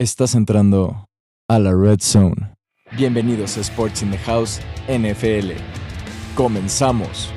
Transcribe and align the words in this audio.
Estás 0.00 0.36
entrando 0.36 1.08
a 1.48 1.58
la 1.58 1.74
Red 1.74 1.98
Zone. 1.98 2.54
Bienvenidos 2.96 3.56
a 3.56 3.62
Sports 3.62 4.00
in 4.04 4.12
the 4.12 4.18
House 4.18 4.60
NFL. 4.86 5.54
Comenzamos. 6.36 7.30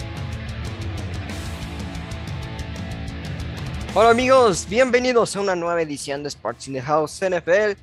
Hola 3.96 4.12
amigos, 4.12 4.68
bienvenidos 4.70 5.36
a 5.36 5.42
una 5.42 5.56
nueva 5.56 5.82
edición 5.82 6.22
de 6.22 6.30
Sports 6.30 6.68
in 6.68 6.76
the 6.76 6.82
House 6.84 7.20
NFL 7.28 7.82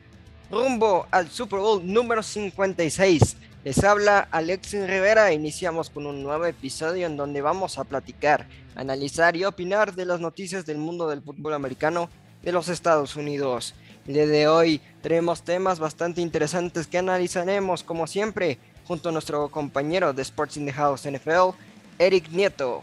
rumbo 0.48 1.08
al 1.10 1.28
Super 1.28 1.58
Bowl 1.58 1.82
número 1.84 2.22
56. 2.22 3.36
Les 3.64 3.82
habla 3.82 4.28
Alexis 4.30 4.86
Rivera. 4.86 5.32
Iniciamos 5.32 5.90
con 5.90 6.06
un 6.06 6.22
nuevo 6.22 6.46
episodio 6.46 7.08
en 7.08 7.16
donde 7.16 7.42
vamos 7.42 7.78
a 7.78 7.84
platicar, 7.84 8.46
analizar 8.76 9.34
y 9.34 9.44
opinar 9.44 9.96
de 9.96 10.06
las 10.06 10.20
noticias 10.20 10.64
del 10.64 10.78
mundo 10.78 11.08
del 11.08 11.20
fútbol 11.20 11.54
americano 11.54 12.08
de 12.42 12.52
los 12.52 12.68
Estados 12.68 13.16
Unidos. 13.16 13.74
El 14.08 14.14
día 14.14 14.26
de 14.26 14.48
hoy 14.48 14.80
tenemos 15.02 15.42
temas 15.42 15.78
bastante 15.78 16.22
interesantes 16.22 16.86
que 16.86 16.96
analizaremos, 16.96 17.82
como 17.82 18.06
siempre, 18.06 18.56
junto 18.86 19.10
a 19.10 19.12
nuestro 19.12 19.50
compañero 19.50 20.14
de 20.14 20.22
Sports 20.22 20.56
in 20.56 20.64
the 20.64 20.72
House 20.72 21.06
NFL, 21.06 21.54
Eric 21.98 22.30
Nieto. 22.30 22.80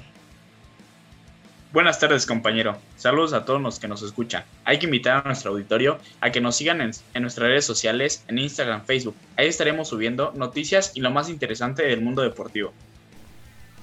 Buenas 1.74 2.00
tardes, 2.00 2.28
compañero. 2.28 2.78
Saludos 2.96 3.34
a 3.34 3.44
todos 3.44 3.60
los 3.60 3.80
que 3.80 3.88
nos 3.88 4.04
escuchan. 4.04 4.44
Hay 4.66 4.78
que 4.78 4.86
invitar 4.86 5.24
a 5.24 5.28
nuestro 5.28 5.50
auditorio 5.50 5.98
a 6.22 6.32
que 6.32 6.42
nos 6.42 6.58
sigan 6.58 6.80
en, 6.82 6.92
en, 7.16 7.22
nuestras 7.24 7.50
redes 7.50 7.66
sociales, 7.66 8.24
en 8.28 8.38
Instagram, 8.38 8.86
Facebook. 8.86 9.16
Ahí 9.36 9.48
estaremos 9.48 9.88
subiendo 9.88 10.32
noticias 10.36 10.92
y 10.94 11.02
lo 11.02 11.10
más 11.10 11.28
interesante 11.28 11.88
del 11.88 12.02
mundo 12.02 12.22
deportivo. 12.22 12.72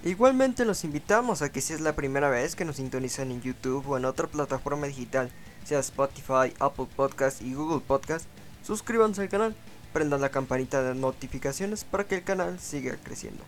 Igualmente 0.04 0.64
los 0.64 0.82
invitamos 0.82 1.42
a 1.42 1.52
que 1.52 1.60
si 1.60 1.74
es 1.74 1.80
la 1.80 1.94
primera 1.94 2.28
vez 2.28 2.56
que 2.56 2.64
nos 2.64 2.76
sintonizan 2.76 3.30
en 3.30 3.40
YouTube 3.40 3.88
o 3.88 3.96
en 3.96 4.04
otra 4.04 4.26
plataforma 4.26 4.88
digital, 4.88 5.30
sea 5.64 5.78
Spotify, 5.78 6.52
Apple 6.58 6.88
Podcast 6.96 7.40
y 7.40 7.54
Google 7.54 7.80
Podcast, 7.86 8.26
suscríbanse 8.64 9.22
al 9.22 9.28
canal, 9.28 9.54
prendan 9.92 10.20
la 10.20 10.30
campanita 10.30 10.82
de 10.82 10.96
notificaciones 10.96 11.84
para 11.84 12.02
que 12.02 12.16
el 12.16 12.24
canal 12.24 12.58
siga 12.58 12.96
creciendo. 13.04 13.44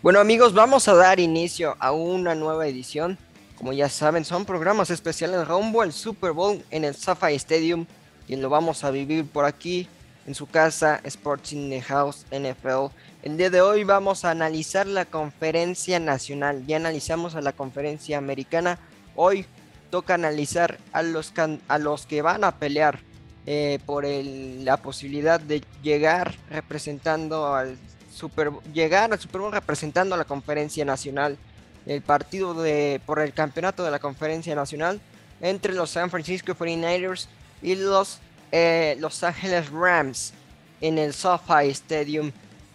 Bueno 0.00 0.20
amigos, 0.20 0.54
vamos 0.54 0.86
a 0.86 0.94
dar 0.94 1.18
inicio 1.18 1.76
a 1.80 1.90
una 1.90 2.36
nueva 2.36 2.68
edición. 2.68 3.18
Como 3.56 3.72
ya 3.72 3.88
saben, 3.88 4.24
son 4.24 4.44
programas 4.44 4.90
especiales 4.90 5.48
rumbo 5.48 5.82
al 5.82 5.92
Super 5.92 6.30
Bowl 6.30 6.64
en 6.70 6.84
el 6.84 6.94
SoFi 6.94 7.34
Stadium 7.34 7.84
y 8.28 8.36
lo 8.36 8.48
vamos 8.48 8.84
a 8.84 8.92
vivir 8.92 9.26
por 9.26 9.44
aquí 9.44 9.88
en 10.24 10.36
su 10.36 10.46
casa 10.46 11.00
Sports 11.02 11.52
in 11.52 11.68
the 11.68 11.82
House 11.82 12.26
NFL. 12.30 12.94
El 13.22 13.36
día 13.36 13.50
de 13.50 13.60
hoy 13.60 13.84
vamos 13.84 14.24
a 14.24 14.32
analizar 14.32 14.84
la 14.84 15.04
conferencia 15.04 16.00
nacional. 16.00 16.66
Ya 16.66 16.74
analizamos 16.76 17.36
a 17.36 17.40
la 17.40 17.52
conferencia 17.52 18.18
americana. 18.18 18.80
Hoy 19.14 19.46
toca 19.90 20.14
analizar 20.14 20.78
a 20.92 21.02
los, 21.02 21.32
a 21.68 21.78
los 21.78 22.06
que 22.06 22.20
van 22.20 22.42
a 22.42 22.58
pelear 22.58 22.98
eh, 23.46 23.78
por 23.86 24.04
el, 24.04 24.64
la 24.64 24.76
posibilidad 24.76 25.38
de 25.38 25.62
llegar 25.84 26.34
representando 26.50 27.54
al 27.54 27.78
Super 28.12 28.50
llegar 28.74 29.12
al 29.12 29.18
Super 29.18 29.40
Bowl 29.40 29.52
representando 29.52 30.16
a 30.16 30.18
la 30.18 30.24
conferencia 30.24 30.84
nacional. 30.84 31.38
El 31.86 32.02
partido 32.02 32.54
de 32.54 33.00
por 33.06 33.20
el 33.20 33.32
campeonato 33.32 33.84
de 33.84 33.90
la 33.92 34.00
conferencia 34.00 34.54
nacional 34.56 35.00
entre 35.40 35.74
los 35.74 35.90
San 35.90 36.10
Francisco 36.10 36.54
49ers 36.54 37.28
y 37.62 37.76
los 37.76 38.18
eh, 38.50 38.96
Los 38.98 39.22
Ángeles 39.22 39.70
Rams 39.70 40.34
en 40.80 40.98
el 40.98 41.14
SoFi 41.14 41.68
Stadium. 41.70 42.32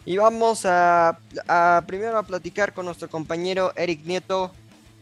Y 0.08 0.16
vamos 0.16 0.62
a, 0.64 1.20
primero 1.86 2.18
a 2.18 2.24
platicar 2.24 2.74
con 2.74 2.86
nuestro 2.86 3.10
compañero 3.10 3.74
Eric 3.76 4.06
Nieto. 4.06 4.54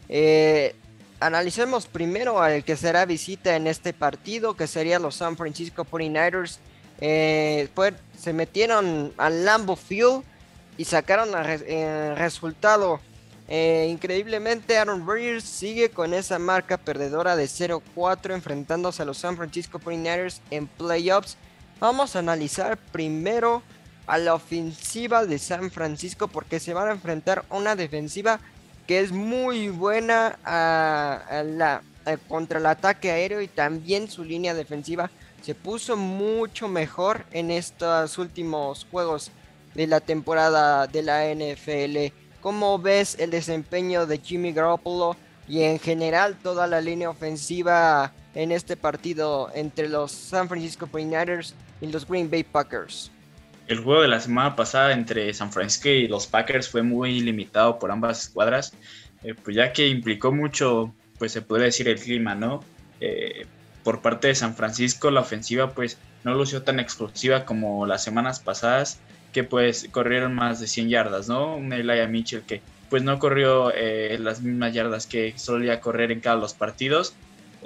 Eh, 0.08 0.74
analicemos 1.20 1.86
primero 1.86 2.42
al 2.42 2.64
que 2.64 2.76
será 2.76 3.04
visita 3.04 3.54
en 3.54 3.68
este 3.68 3.92
partido, 3.92 4.56
que 4.56 4.66
sería 4.66 4.98
los 4.98 5.14
San 5.14 5.36
Francisco 5.36 5.84
49ers. 5.84 6.58
Eh, 7.00 7.68
se 8.18 8.32
metieron 8.32 9.12
al 9.16 9.44
Lambo 9.44 9.76
Field 9.76 10.24
y 10.76 10.84
sacaron 10.84 11.28
el 11.28 11.62
eh, 11.68 12.14
resultado. 12.16 12.98
Increíblemente, 13.48 14.76
Aaron 14.76 15.06
Rodgers 15.06 15.44
sigue 15.44 15.88
con 15.90 16.14
esa 16.14 16.40
marca 16.40 16.78
perdedora 16.78 17.36
de 17.36 17.44
0-4 17.44 18.34
enfrentándose 18.34 19.02
a 19.02 19.04
los 19.04 19.18
San 19.18 19.36
Francisco 19.36 19.78
49ers 19.78 20.40
en 20.50 20.66
playoffs. 20.66 21.36
Vamos 21.78 22.16
a 22.16 22.18
analizar 22.18 22.76
primero 22.90 23.62
a 24.06 24.18
la 24.18 24.34
ofensiva 24.34 25.26
de 25.26 25.38
San 25.38 25.70
Francisco 25.70 26.28
porque 26.28 26.60
se 26.60 26.74
van 26.74 26.88
a 26.88 26.92
enfrentar 26.92 27.44
una 27.50 27.76
defensiva 27.76 28.40
que 28.86 29.00
es 29.00 29.12
muy 29.12 29.68
buena 29.68 30.38
a, 30.44 31.42
la, 31.44 31.82
contra 32.28 32.58
el 32.58 32.66
ataque 32.66 33.10
aéreo 33.10 33.40
y 33.40 33.48
también 33.48 34.08
su 34.08 34.24
línea 34.24 34.54
defensiva 34.54 35.10
se 35.42 35.54
puso 35.54 35.96
mucho 35.96 36.68
mejor 36.68 37.24
en 37.32 37.50
estos 37.50 38.18
últimos 38.18 38.86
juegos 38.90 39.30
de 39.74 39.86
la 39.86 40.00
temporada 40.00 40.86
de 40.86 41.02
la 41.02 41.24
NFL. 41.32 42.12
¿Cómo 42.40 42.78
ves 42.78 43.16
el 43.18 43.30
desempeño 43.30 44.06
de 44.06 44.18
Jimmy 44.18 44.52
Garoppolo 44.52 45.16
y 45.48 45.62
en 45.62 45.78
general 45.78 46.36
toda 46.42 46.66
la 46.66 46.80
línea 46.80 47.10
ofensiva 47.10 48.12
en 48.34 48.52
este 48.52 48.76
partido 48.76 49.50
entre 49.54 49.88
los 49.88 50.12
San 50.12 50.48
Francisco 50.48 50.86
49ers 50.86 51.54
y 51.80 51.86
los 51.88 52.06
Green 52.06 52.30
Bay 52.30 52.44
Packers? 52.44 53.10
El 53.68 53.80
juego 53.80 54.02
de 54.02 54.08
la 54.08 54.20
semana 54.20 54.54
pasada 54.54 54.92
entre 54.92 55.32
San 55.34 55.52
Francisco 55.52 55.88
y 55.88 56.06
los 56.06 56.28
Packers 56.28 56.68
fue 56.68 56.82
muy 56.82 57.20
limitado 57.20 57.80
por 57.80 57.90
ambas 57.90 58.22
escuadras, 58.22 58.72
eh, 59.24 59.34
pues 59.34 59.56
ya 59.56 59.72
que 59.72 59.88
implicó 59.88 60.30
mucho, 60.30 60.94
pues 61.18 61.32
se 61.32 61.42
puede 61.42 61.64
decir 61.64 61.88
el 61.88 61.98
clima, 61.98 62.36
¿no? 62.36 62.62
Eh, 63.00 63.46
por 63.82 64.02
parte 64.02 64.28
de 64.28 64.36
San 64.36 64.54
Francisco 64.54 65.10
la 65.10 65.20
ofensiva 65.20 65.70
pues 65.70 65.98
no 66.22 66.34
lució 66.34 66.62
tan 66.62 66.78
explosiva 66.78 67.44
como 67.44 67.86
las 67.86 68.04
semanas 68.04 68.38
pasadas, 68.38 69.00
que 69.32 69.42
pues 69.42 69.88
corrieron 69.90 70.32
más 70.32 70.60
de 70.60 70.68
100 70.68 70.88
yardas, 70.88 71.28
¿no? 71.28 71.56
Un 71.56 71.70
Mitchell 72.10 72.42
que 72.42 72.62
pues 72.88 73.02
no 73.02 73.18
corrió 73.18 73.72
eh, 73.74 74.16
las 74.20 74.42
mismas 74.42 74.74
yardas 74.74 75.08
que 75.08 75.34
solía 75.36 75.80
correr 75.80 76.12
en 76.12 76.20
cada 76.20 76.36
los 76.36 76.54
partidos. 76.54 77.14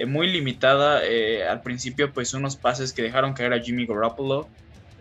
muy 0.07 0.29
limitada 0.33 1.03
al 1.51 1.61
principio 1.61 2.11
pues 2.13 2.33
unos 2.33 2.57
pases 2.57 2.95
que 2.95 3.03
dejaron 3.03 3.35
caer 3.35 3.53
a 3.53 3.61
Jimmy 3.61 3.85
Garoppolo 3.85 4.49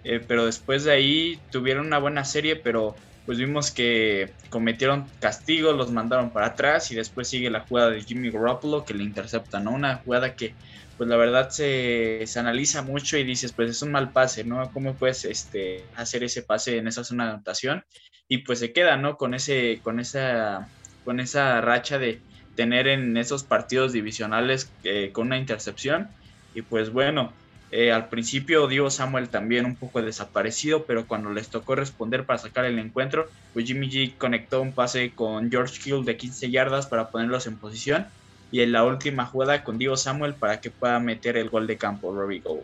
eh, 0.04 0.24
pero 0.26 0.46
después 0.46 0.84
de 0.84 0.92
ahí 0.92 1.40
tuvieron 1.52 1.88
una 1.88 2.00
buena 2.00 2.26
serie, 2.26 2.56
pero 2.56 2.96
pues 3.26 3.38
vimos 3.38 3.70
que 3.70 4.32
cometieron 4.50 5.06
castigos, 5.20 5.78
los 5.78 5.92
mandaron 5.92 6.32
para 6.32 6.48
atrás 6.48 6.90
y 6.92 6.96
después 6.96 7.28
sigue 7.28 7.52
la 7.52 7.60
jugada 7.62 7.92
de 7.92 8.02
Jimmy 8.02 8.32
Garoppolo 8.32 8.86
que 8.86 8.96
le 8.96 9.04
intercepta, 9.04 9.60
¿no? 9.60 9.72
Una 9.72 9.98
jugada 9.98 10.36
que 10.36 10.56
pues 10.98 11.10
la 11.10 11.16
verdad 11.16 11.50
se, 11.50 12.24
se, 12.26 12.40
analiza 12.40 12.82
mucho 12.82 13.18
y 13.18 13.24
dices, 13.24 13.54
pues 13.54 13.70
es 13.70 13.82
un 13.82 13.92
mal 13.92 14.12
pase, 14.12 14.44
¿no? 14.44 14.70
¿Cómo 14.74 14.96
puedes 14.96 15.24
este, 15.26 15.86
hacer 15.96 16.24
ese 16.24 16.42
pase 16.42 16.78
en 16.78 16.88
esa 16.88 17.06
zona 17.06 17.26
de 17.26 17.32
anotación? 17.34 17.86
Y 18.28 18.40
pues 18.40 18.60
se 18.60 18.74
queda, 18.74 18.98
¿no? 18.98 19.16
Con, 19.16 19.34
ese, 19.34 19.80
con, 19.82 20.00
esa, 20.00 20.68
con 21.06 21.22
esa 21.22 21.62
racha 21.62 22.00
de 22.00 22.20
tener 22.56 22.88
en 22.88 23.16
esos 23.16 23.46
partidos 23.46 23.94
divisionales 23.94 24.74
eh, 24.84 25.12
con 25.14 25.28
una 25.28 25.38
intercepción. 25.38 26.10
Y 26.54 26.64
pues 26.64 26.92
bueno, 26.92 27.32
eh, 27.72 27.92
al 27.92 28.10
principio 28.10 28.68
Diego 28.68 28.90
Samuel 28.90 29.30
también 29.30 29.66
un 29.66 29.76
poco 29.76 30.02
desaparecido, 30.02 30.86
pero 30.86 31.06
cuando 31.06 31.32
les 31.32 31.50
tocó 31.50 31.76
responder 31.76 32.26
para 32.26 32.40
sacar 32.40 32.66
el 32.66 32.80
encuentro, 32.80 33.28
pues 33.54 33.66
Jimmy 33.66 33.90
G 33.90 34.18
conectó 34.18 34.62
un 34.62 34.72
pase 34.72 35.12
con 35.12 35.52
George 35.52 35.80
Hill 35.86 36.04
de 36.04 36.18
15 36.18 36.50
yardas 36.50 36.88
para 36.88 37.10
ponerlos 37.10 37.46
en 37.46 37.58
posición 37.58 38.08
y 38.52 38.62
en 38.62 38.72
la 38.72 38.84
última 38.84 39.26
jugada 39.26 39.64
con 39.64 39.78
Diego 39.78 39.98
Samuel 39.98 40.34
para 40.34 40.62
que 40.62 40.72
pueda 40.72 41.00
meter 41.00 41.38
el 41.38 41.50
gol 41.50 41.68
de 41.68 41.78
campo 41.78 42.12
Robbie 42.12 42.40
Gould. 42.40 42.64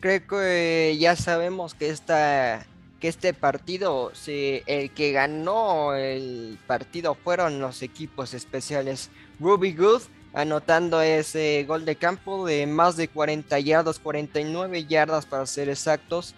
Creo 0.00 0.26
que 0.26 0.96
ya 0.98 1.16
sabemos 1.16 1.74
que 1.74 1.90
esta 1.90 2.64
que 3.00 3.08
este 3.08 3.32
partido, 3.32 4.12
el 4.26 4.90
que 4.90 5.12
ganó 5.12 5.94
el 5.94 6.58
partido 6.66 7.14
fueron 7.14 7.60
los 7.60 7.82
equipos 7.82 8.34
especiales. 8.34 9.10
Ruby 9.38 9.72
Good 9.72 10.02
anotando 10.32 11.00
ese 11.00 11.64
gol 11.66 11.84
de 11.84 11.96
campo 11.96 12.46
de 12.46 12.66
más 12.66 12.96
de 12.96 13.08
40 13.08 13.58
yardas, 13.60 13.98
49 13.98 14.84
yardas 14.86 15.26
para 15.26 15.46
ser 15.46 15.68
exactos. 15.68 16.34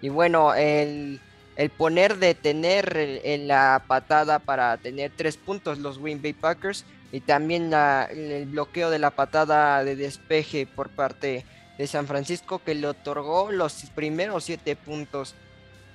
Y 0.00 0.08
bueno, 0.08 0.54
el, 0.54 1.20
el 1.56 1.70
poner 1.70 2.18
de 2.18 2.34
tener 2.34 3.20
en 3.24 3.48
la 3.48 3.84
patada 3.86 4.38
para 4.38 4.76
tener 4.78 5.12
tres 5.14 5.36
puntos 5.36 5.78
los 5.78 5.98
Green 6.00 6.22
Bay 6.22 6.32
Packers 6.32 6.84
y 7.12 7.20
también 7.20 7.72
el 7.74 8.46
bloqueo 8.46 8.90
de 8.90 8.98
la 8.98 9.10
patada 9.10 9.84
de 9.84 9.96
despeje 9.96 10.66
por 10.66 10.88
parte 10.88 11.44
de 11.76 11.86
San 11.86 12.06
Francisco 12.06 12.60
que 12.64 12.74
le 12.74 12.86
otorgó 12.86 13.52
los 13.52 13.74
primeros 13.94 14.44
siete 14.44 14.76
puntos. 14.76 15.34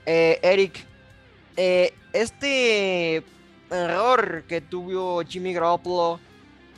Eh, 0.06 0.40
Eric, 0.44 0.86
eh, 1.56 1.94
este 2.14 3.24
error 3.72 4.44
que 4.48 4.62
tuvo 4.62 5.24
Jimmy 5.24 5.54
Garoppolo 5.54 6.20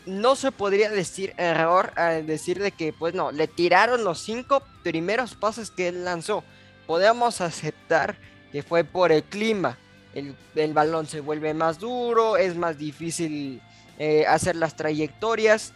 no 0.06 0.36
se 0.36 0.52
podría 0.52 0.90
decir 0.90 1.34
error 1.38 1.92
al 1.96 2.26
decir 2.26 2.60
de 2.60 2.72
que, 2.72 2.94
pues 2.94 3.14
no, 3.14 3.32
le 3.32 3.48
tiraron 3.48 4.04
los 4.04 4.20
cinco 4.20 4.64
primeros 4.84 5.36
pases 5.36 5.72
que 5.72 5.90
él 5.90 6.06
lanzó. 6.06 6.44
Podemos 6.88 7.42
aceptar 7.42 8.16
que 8.52 8.64
fue 8.64 8.84
por 8.84 9.12
el 9.12 9.24
clima. 9.24 9.78
El, 10.14 10.74
balón 10.74 11.06
se 11.08 11.20
vuelve 11.20 11.54
más 11.54 11.80
duro, 11.80 12.36
es 12.36 12.56
más 12.56 12.78
difícil 12.78 13.62
eh, 13.98 14.26
hacer 14.28 14.56
las 14.56 14.76
trayectorias. 14.76 15.74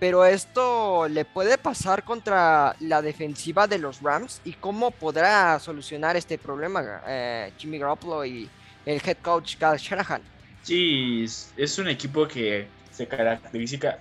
pero 0.00 0.24
esto 0.24 1.08
le 1.08 1.26
puede 1.26 1.58
pasar 1.58 2.04
contra 2.04 2.74
la 2.80 3.02
defensiva 3.02 3.66
de 3.66 3.78
los 3.78 4.00
Rams 4.00 4.40
y 4.44 4.54
cómo 4.54 4.90
podrá 4.90 5.58
solucionar 5.58 6.16
este 6.16 6.38
problema 6.38 7.02
eh, 7.06 7.52
Jimmy 7.58 7.78
Garoppolo 7.78 8.24
y 8.24 8.48
el 8.86 9.02
head 9.04 9.18
coach 9.22 9.56
Kyle 9.56 9.76
Shanahan. 9.76 10.22
Sí, 10.62 11.26
es 11.56 11.78
un 11.78 11.88
equipo 11.88 12.26
que 12.26 12.66
se 13.00 13.08
caracteriza, 13.08 13.98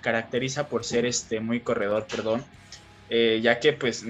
caracteriza 0.00 0.68
por 0.68 0.84
ser 0.84 1.06
este 1.06 1.40
muy 1.40 1.60
corredor, 1.60 2.06
perdón, 2.06 2.44
eh, 3.08 3.40
ya 3.42 3.60
que 3.60 3.72
pues 3.72 4.04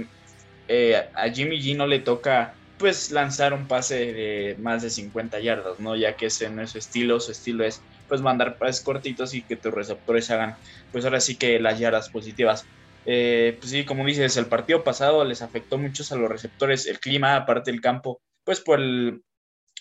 eh, 0.69 1.09
a 1.15 1.29
Jimmy 1.29 1.61
G 1.61 1.77
no 1.77 1.87
le 1.87 2.01
toca 2.01 2.55
pues 2.79 3.11
lanzar 3.13 3.55
un 3.55 3.69
pase 3.69 4.13
de 4.13 4.57
más 4.59 4.83
de 4.83 4.91
50 4.91 5.39
yardas, 5.41 5.79
¿no? 5.79 5.95
Ya 5.95 6.17
que 6.17 6.27
ese 6.27 6.51
no 6.51 6.63
es 6.63 6.71
su 6.71 6.79
estilo, 6.79 7.21
su 7.21 7.33
estilo 7.33 7.65
es 7.65 7.81
pues 8.09 8.21
mandar 8.21 8.59
pases 8.59 8.83
cortitos 8.83 9.33
y 9.35 9.43
que 9.43 9.57
tus 9.57 9.73
receptores 9.73 10.31
hagan 10.31 10.57
pues 10.91 11.05
ahora 11.05 11.21
sí 11.21 11.37
que 11.37 11.61
las 11.61 11.79
yardas 11.79 12.11
positivas. 12.11 12.65
Eh, 13.07 13.57
pues 13.61 13.71
sí, 13.71 13.85
como 13.85 14.05
dices, 14.05 14.37
el 14.37 14.47
partido 14.47 14.83
pasado 14.83 15.25
les 15.25 15.43
afectó 15.43 15.79
mucho 15.79 16.03
a 16.11 16.17
los 16.17 16.31
receptores 16.31 16.87
el 16.87 16.99
clima, 17.01 17.37
aparte 17.37 17.71
del 17.71 17.81
campo, 17.81 18.21
pues 18.45 18.61
por 18.61 18.81
el, 18.81 19.23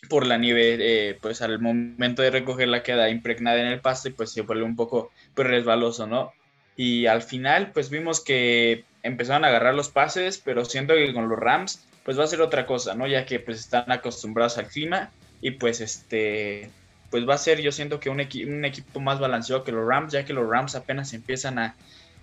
por 0.09 0.25
la 0.25 0.37
nieve, 0.37 0.77
eh, 0.79 1.17
pues 1.21 1.41
al 1.41 1.59
momento 1.59 2.21
de 2.21 2.31
recogerla 2.31 2.83
queda 2.83 3.09
impregnada 3.09 3.59
en 3.59 3.67
el 3.67 3.79
pasto 3.79 4.09
y 4.09 4.13
pues 4.13 4.31
se 4.31 4.41
vuelve 4.41 4.63
un 4.63 4.75
poco 4.75 5.11
pues, 5.33 5.47
resbaloso, 5.47 6.07
¿no? 6.07 6.33
Y 6.75 7.05
al 7.05 7.21
final 7.21 7.71
pues 7.71 7.89
vimos 7.89 8.21
que 8.21 8.83
empezaron 9.03 9.45
a 9.45 9.49
agarrar 9.49 9.75
los 9.75 9.89
pases, 9.89 10.39
pero 10.43 10.65
siento 10.65 10.95
que 10.95 11.13
con 11.13 11.29
los 11.29 11.39
Rams 11.39 11.85
pues 12.03 12.19
va 12.19 12.23
a 12.25 12.27
ser 12.27 12.41
otra 12.41 12.65
cosa, 12.65 12.95
¿no? 12.95 13.07
Ya 13.07 13.25
que 13.25 13.39
pues 13.39 13.59
están 13.59 13.91
acostumbrados 13.91 14.57
al 14.57 14.67
clima 14.67 15.11
y 15.41 15.51
pues 15.51 15.81
este 15.81 16.69
pues 17.09 17.29
va 17.29 17.35
a 17.35 17.37
ser 17.37 17.61
yo 17.61 17.71
siento 17.71 17.99
que 17.99 18.09
un, 18.09 18.19
un 18.19 18.65
equipo 18.65 18.99
más 18.99 19.19
balanceado 19.19 19.63
que 19.63 19.71
los 19.71 19.87
Rams, 19.87 20.13
ya 20.13 20.25
que 20.25 20.33
los 20.33 20.49
Rams 20.49 20.73
apenas 20.75 21.13
empiezan 21.13 21.59
a, 21.59 21.75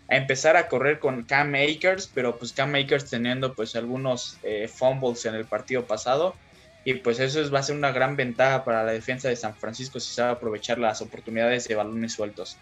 a 0.09 0.17
empezar 0.17 0.57
a 0.57 0.67
correr 0.67 0.99
con 0.99 1.23
Cam 1.23 1.53
Makers, 1.53 2.11
pero 2.13 2.37
pues 2.37 2.53
Cam 2.53 2.73
Makers 2.73 3.09
teniendo 3.09 3.55
pues 3.55 3.77
algunos 3.77 4.37
eh, 4.43 4.69
fumbles 4.69 5.25
en 5.27 5.37
el 5.37 5.45
partido 5.45 5.85
pasado 5.85 6.35
y 6.85 6.95
pues 6.95 7.21
eso 7.21 7.51
va 7.51 7.59
a 7.59 7.63
ser 7.63 7.77
una 7.77 7.93
gran 7.93 8.17
ventaja 8.17 8.65
para 8.65 8.85
la 8.85 8.93
defensa 8.93 9.29
de 9.29 9.37
San 9.37 9.55
Francisco 9.55 10.01
si 10.01 10.15
sabe 10.15 10.33
aprovechar 10.33 10.79
las 10.79 11.03
oportunidades 11.03 11.69
de 11.69 11.75
balones 11.75 12.13
sueltos. 12.13 12.57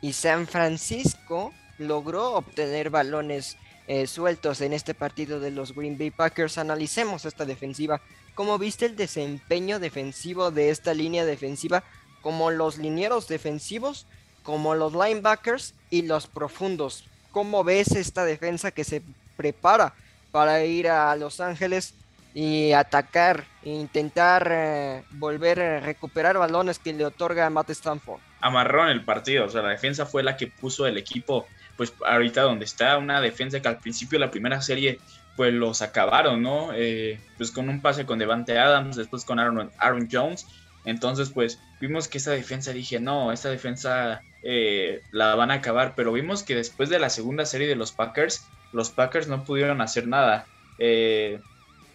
Y 0.00 0.12
San 0.12 0.46
Francisco 0.46 1.52
logró 1.78 2.34
obtener 2.34 2.90
balones 2.90 3.56
eh, 3.88 4.06
sueltos 4.06 4.60
en 4.60 4.72
este 4.72 4.94
partido 4.94 5.40
de 5.40 5.50
los 5.50 5.74
Green 5.74 5.98
Bay 5.98 6.10
Packers. 6.10 6.58
Analicemos 6.58 7.24
esta 7.24 7.44
defensiva. 7.44 8.00
¿Cómo 8.34 8.58
viste 8.58 8.86
el 8.86 8.96
desempeño 8.96 9.78
defensivo 9.78 10.50
de 10.50 10.70
esta 10.70 10.94
línea 10.94 11.24
defensiva? 11.24 11.82
Como 12.22 12.50
los 12.50 12.78
linieros 12.78 13.26
defensivos, 13.28 14.06
como 14.42 14.74
los 14.74 14.92
linebackers 14.92 15.74
y 15.90 16.02
los 16.02 16.26
profundos. 16.28 17.04
¿Cómo 17.32 17.64
ves 17.64 17.92
esta 17.92 18.24
defensa 18.24 18.70
que 18.70 18.84
se 18.84 19.02
prepara 19.36 19.94
para 20.30 20.64
ir 20.64 20.88
a 20.88 21.14
Los 21.16 21.40
Ángeles 21.40 21.94
y 22.36 22.72
atacar 22.74 23.44
e 23.62 23.70
intentar 23.70 24.46
eh, 24.52 25.04
volver 25.12 25.58
a 25.58 25.80
recuperar 25.80 26.36
balones 26.36 26.78
que 26.78 26.92
le 26.92 27.06
otorga 27.06 27.48
Matt 27.48 27.70
Stanford. 27.70 28.20
Amarró 28.42 28.84
en 28.84 28.90
el 28.90 29.06
partido, 29.06 29.46
o 29.46 29.48
sea, 29.48 29.62
la 29.62 29.70
defensa 29.70 30.04
fue 30.04 30.22
la 30.22 30.36
que 30.36 30.46
puso 30.46 30.86
el 30.86 30.98
equipo, 30.98 31.46
pues 31.78 31.94
ahorita 32.06 32.42
donde 32.42 32.66
está, 32.66 32.98
una 32.98 33.22
defensa 33.22 33.62
que 33.62 33.68
al 33.68 33.78
principio 33.78 34.18
de 34.18 34.26
la 34.26 34.30
primera 34.30 34.60
serie, 34.60 34.98
pues 35.34 35.54
los 35.54 35.80
acabaron, 35.80 36.42
¿no? 36.42 36.74
Eh, 36.74 37.18
pues 37.38 37.50
con 37.50 37.70
un 37.70 37.80
pase 37.80 38.04
con 38.04 38.18
Devante 38.18 38.58
Adams, 38.58 38.96
después 38.96 39.24
con 39.24 39.38
Aaron, 39.38 39.70
Aaron 39.78 40.06
Jones, 40.12 40.46
entonces 40.84 41.30
pues 41.30 41.58
vimos 41.80 42.06
que 42.06 42.18
esa 42.18 42.32
defensa, 42.32 42.74
dije, 42.74 43.00
no, 43.00 43.32
esta 43.32 43.48
defensa 43.48 44.20
eh, 44.42 45.00
la 45.10 45.34
van 45.36 45.50
a 45.50 45.54
acabar, 45.54 45.94
pero 45.96 46.12
vimos 46.12 46.42
que 46.42 46.54
después 46.54 46.90
de 46.90 46.98
la 46.98 47.08
segunda 47.08 47.46
serie 47.46 47.66
de 47.66 47.76
los 47.76 47.92
Packers, 47.92 48.46
los 48.74 48.90
Packers 48.90 49.26
no 49.26 49.42
pudieron 49.42 49.80
hacer 49.80 50.06
nada. 50.06 50.44
Eh, 50.78 51.40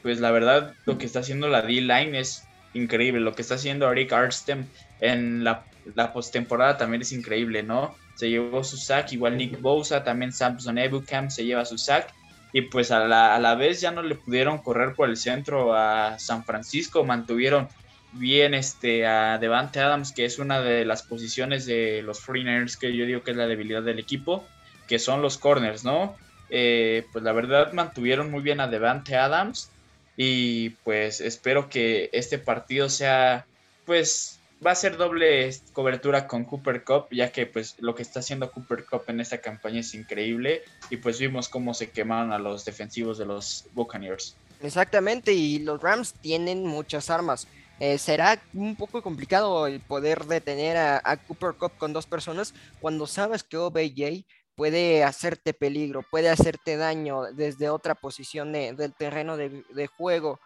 pues 0.01 0.19
la 0.19 0.31
verdad 0.31 0.73
lo 0.85 0.97
que 0.97 1.05
está 1.05 1.19
haciendo 1.19 1.47
la 1.47 1.61
D-Line 1.61 2.19
es 2.19 2.47
increíble. 2.73 3.21
Lo 3.21 3.33
que 3.33 3.41
está 3.41 3.55
haciendo 3.55 3.91
Eric 3.91 4.13
Arstem 4.13 4.65
en 4.99 5.43
la, 5.43 5.65
la 5.95 6.13
postemporada 6.13 6.77
también 6.77 7.01
es 7.01 7.11
increíble, 7.11 7.63
¿no? 7.63 7.95
Se 8.15 8.29
llevó 8.29 8.63
su 8.63 8.77
sack, 8.77 9.11
igual 9.13 9.37
Nick 9.37 9.59
Bosa, 9.61 10.03
también 10.03 10.31
Samson 10.31 10.77
Ebucam 10.77 11.29
se 11.29 11.45
lleva 11.45 11.65
su 11.65 11.77
sack. 11.77 12.13
Y 12.53 12.63
pues 12.63 12.91
a 12.91 12.99
la, 13.07 13.35
a 13.35 13.39
la 13.39 13.55
vez 13.55 13.79
ya 13.79 13.91
no 13.91 14.01
le 14.01 14.15
pudieron 14.15 14.57
correr 14.57 14.93
por 14.93 15.09
el 15.09 15.15
centro 15.15 15.73
a 15.73 16.19
San 16.19 16.43
Francisco, 16.43 17.05
mantuvieron 17.05 17.69
bien 18.13 18.53
este, 18.53 19.07
a 19.07 19.37
Devante 19.37 19.79
Adams, 19.79 20.11
que 20.11 20.25
es 20.25 20.37
una 20.37 20.61
de 20.61 20.83
las 20.83 21.03
posiciones 21.03 21.65
de 21.65 22.01
los 22.03 22.19
Freeners 22.19 22.75
que 22.75 22.95
yo 22.95 23.05
digo 23.05 23.23
que 23.23 23.31
es 23.31 23.37
la 23.37 23.47
debilidad 23.47 23.83
del 23.83 23.99
equipo, 23.99 24.45
que 24.87 24.99
son 24.99 25.21
los 25.21 25.37
corners, 25.37 25.85
¿no? 25.85 26.17
Eh, 26.49 27.05
pues 27.13 27.23
la 27.23 27.31
verdad 27.31 27.71
mantuvieron 27.71 28.29
muy 28.29 28.41
bien 28.41 28.59
a 28.59 28.67
Devante 28.67 29.15
Adams 29.15 29.71
y 30.17 30.71
pues 30.83 31.21
espero 31.21 31.69
que 31.69 32.09
este 32.13 32.37
partido 32.37 32.89
sea, 32.89 33.45
pues 33.85 34.39
va 34.65 34.71
a 34.71 34.75
ser 34.75 34.97
doble 34.97 35.49
cobertura 35.73 36.27
con 36.27 36.45
Cooper 36.45 36.83
Cup, 36.83 37.07
ya 37.11 37.31
que 37.31 37.45
pues 37.45 37.75
lo 37.79 37.95
que 37.95 38.03
está 38.03 38.19
haciendo 38.19 38.51
Cooper 38.51 38.85
Cup 38.85 39.03
en 39.07 39.19
esta 39.19 39.39
campaña 39.39 39.79
es 39.79 39.93
increíble 39.95 40.63
y 40.89 40.97
pues 40.97 41.19
vimos 41.19 41.49
cómo 41.49 41.73
se 41.73 41.89
quemaron 41.89 42.31
a 42.31 42.39
los 42.39 42.63
defensivos 42.65 43.17
de 43.17 43.25
los 43.25 43.65
Buccaneers. 43.73 44.35
Exactamente, 44.61 45.33
y 45.33 45.59
los 45.59 45.81
Rams 45.81 46.13
tienen 46.13 46.65
muchas 46.65 47.09
armas. 47.09 47.47
Eh, 47.79 47.97
será 47.97 48.39
un 48.53 48.75
poco 48.75 49.01
complicado 49.01 49.65
el 49.65 49.79
poder 49.79 50.25
detener 50.25 50.77
a, 50.77 51.01
a, 51.03 51.17
Cooper 51.17 51.53
Cup 51.53 51.71
con 51.79 51.93
dos 51.93 52.05
personas 52.05 52.53
cuando 52.79 53.07
sabes 53.07 53.41
que 53.41 53.57
OBJ 53.57 54.23
puede 54.55 55.03
hacerte 55.03 55.53
peligro, 55.53 56.03
puede 56.03 56.29
hacerte 56.29 56.77
daño 56.77 57.23
desde 57.33 57.69
otra 57.69 57.95
posición 57.95 58.51
del 58.51 58.93
terreno 58.93 59.37
de, 59.37 59.87
juego. 59.97 60.39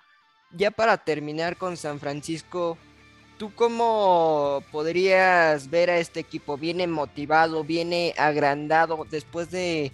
Ya 0.52 0.72
para 0.72 0.98
terminar 0.98 1.57
con 1.57 1.75
San 1.75 2.00
Francisco, 2.00 2.78
¿tú 3.38 3.54
cómo 3.54 4.63
podrías 4.72 5.69
ver 5.69 5.90
a 5.90 5.98
este 5.98 6.19
equipo? 6.19 6.57
¿Viene 6.57 6.88
motivado, 6.88 7.63
viene 7.63 8.13
agrandado 8.18 9.06
después 9.10 9.52
de, 9.52 9.92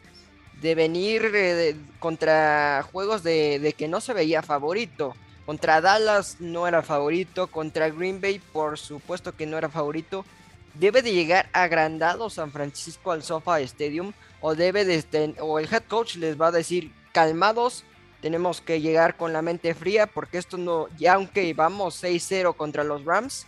venir 0.61 1.31
eh, 1.33 1.75
contra 1.99 2.85
juegos 2.91 3.23
de, 3.23 3.59
de 3.59 3.73
que 3.73 3.87
no 3.87 4.01
se 4.01 4.13
veía 4.13 4.41
favorito? 4.41 5.15
Contra 5.45 5.81
Dallas 5.81 6.37
no 6.39 6.67
era 6.67 6.83
favorito, 6.83 7.47
contra 7.47 7.89
Green 7.89 8.21
Bay 8.21 8.39
por 8.39 8.77
supuesto 8.77 9.35
que 9.35 9.47
no 9.47 9.57
era 9.57 9.69
favorito 9.69 10.23
debe 10.73 11.01
de 11.01 11.13
llegar 11.13 11.49
agrandado 11.53 12.29
San 12.29 12.51
Francisco 12.51 13.11
al 13.11 13.23
SoFi 13.23 13.63
Stadium 13.63 14.13
o 14.39 14.55
debe 14.55 14.85
de 14.85 15.35
o 15.39 15.59
el 15.59 15.71
head 15.71 15.83
coach 15.87 16.15
les 16.15 16.39
va 16.39 16.47
a 16.47 16.51
decir 16.51 16.91
calmados 17.11 17.83
tenemos 18.21 18.61
que 18.61 18.81
llegar 18.81 19.17
con 19.17 19.33
la 19.33 19.41
mente 19.41 19.73
fría 19.73 20.07
porque 20.07 20.37
esto 20.37 20.57
no 20.57 20.87
ya 20.97 21.13
aunque 21.13 21.53
vamos 21.53 22.03
6-0 22.03 22.55
contra 22.55 22.83
los 22.83 23.03
Rams 23.05 23.47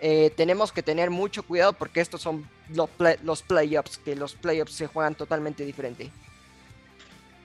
eh, 0.00 0.32
tenemos 0.36 0.72
que 0.72 0.82
tener 0.82 1.10
mucho 1.10 1.42
cuidado 1.42 1.74
porque 1.74 2.00
estos 2.00 2.22
son 2.22 2.48
los, 2.70 2.88
los 3.22 3.42
playoffs 3.42 3.98
que 3.98 4.16
los 4.16 4.34
playoffs 4.34 4.74
se 4.74 4.86
juegan 4.86 5.14
totalmente 5.14 5.64
diferente 5.64 6.10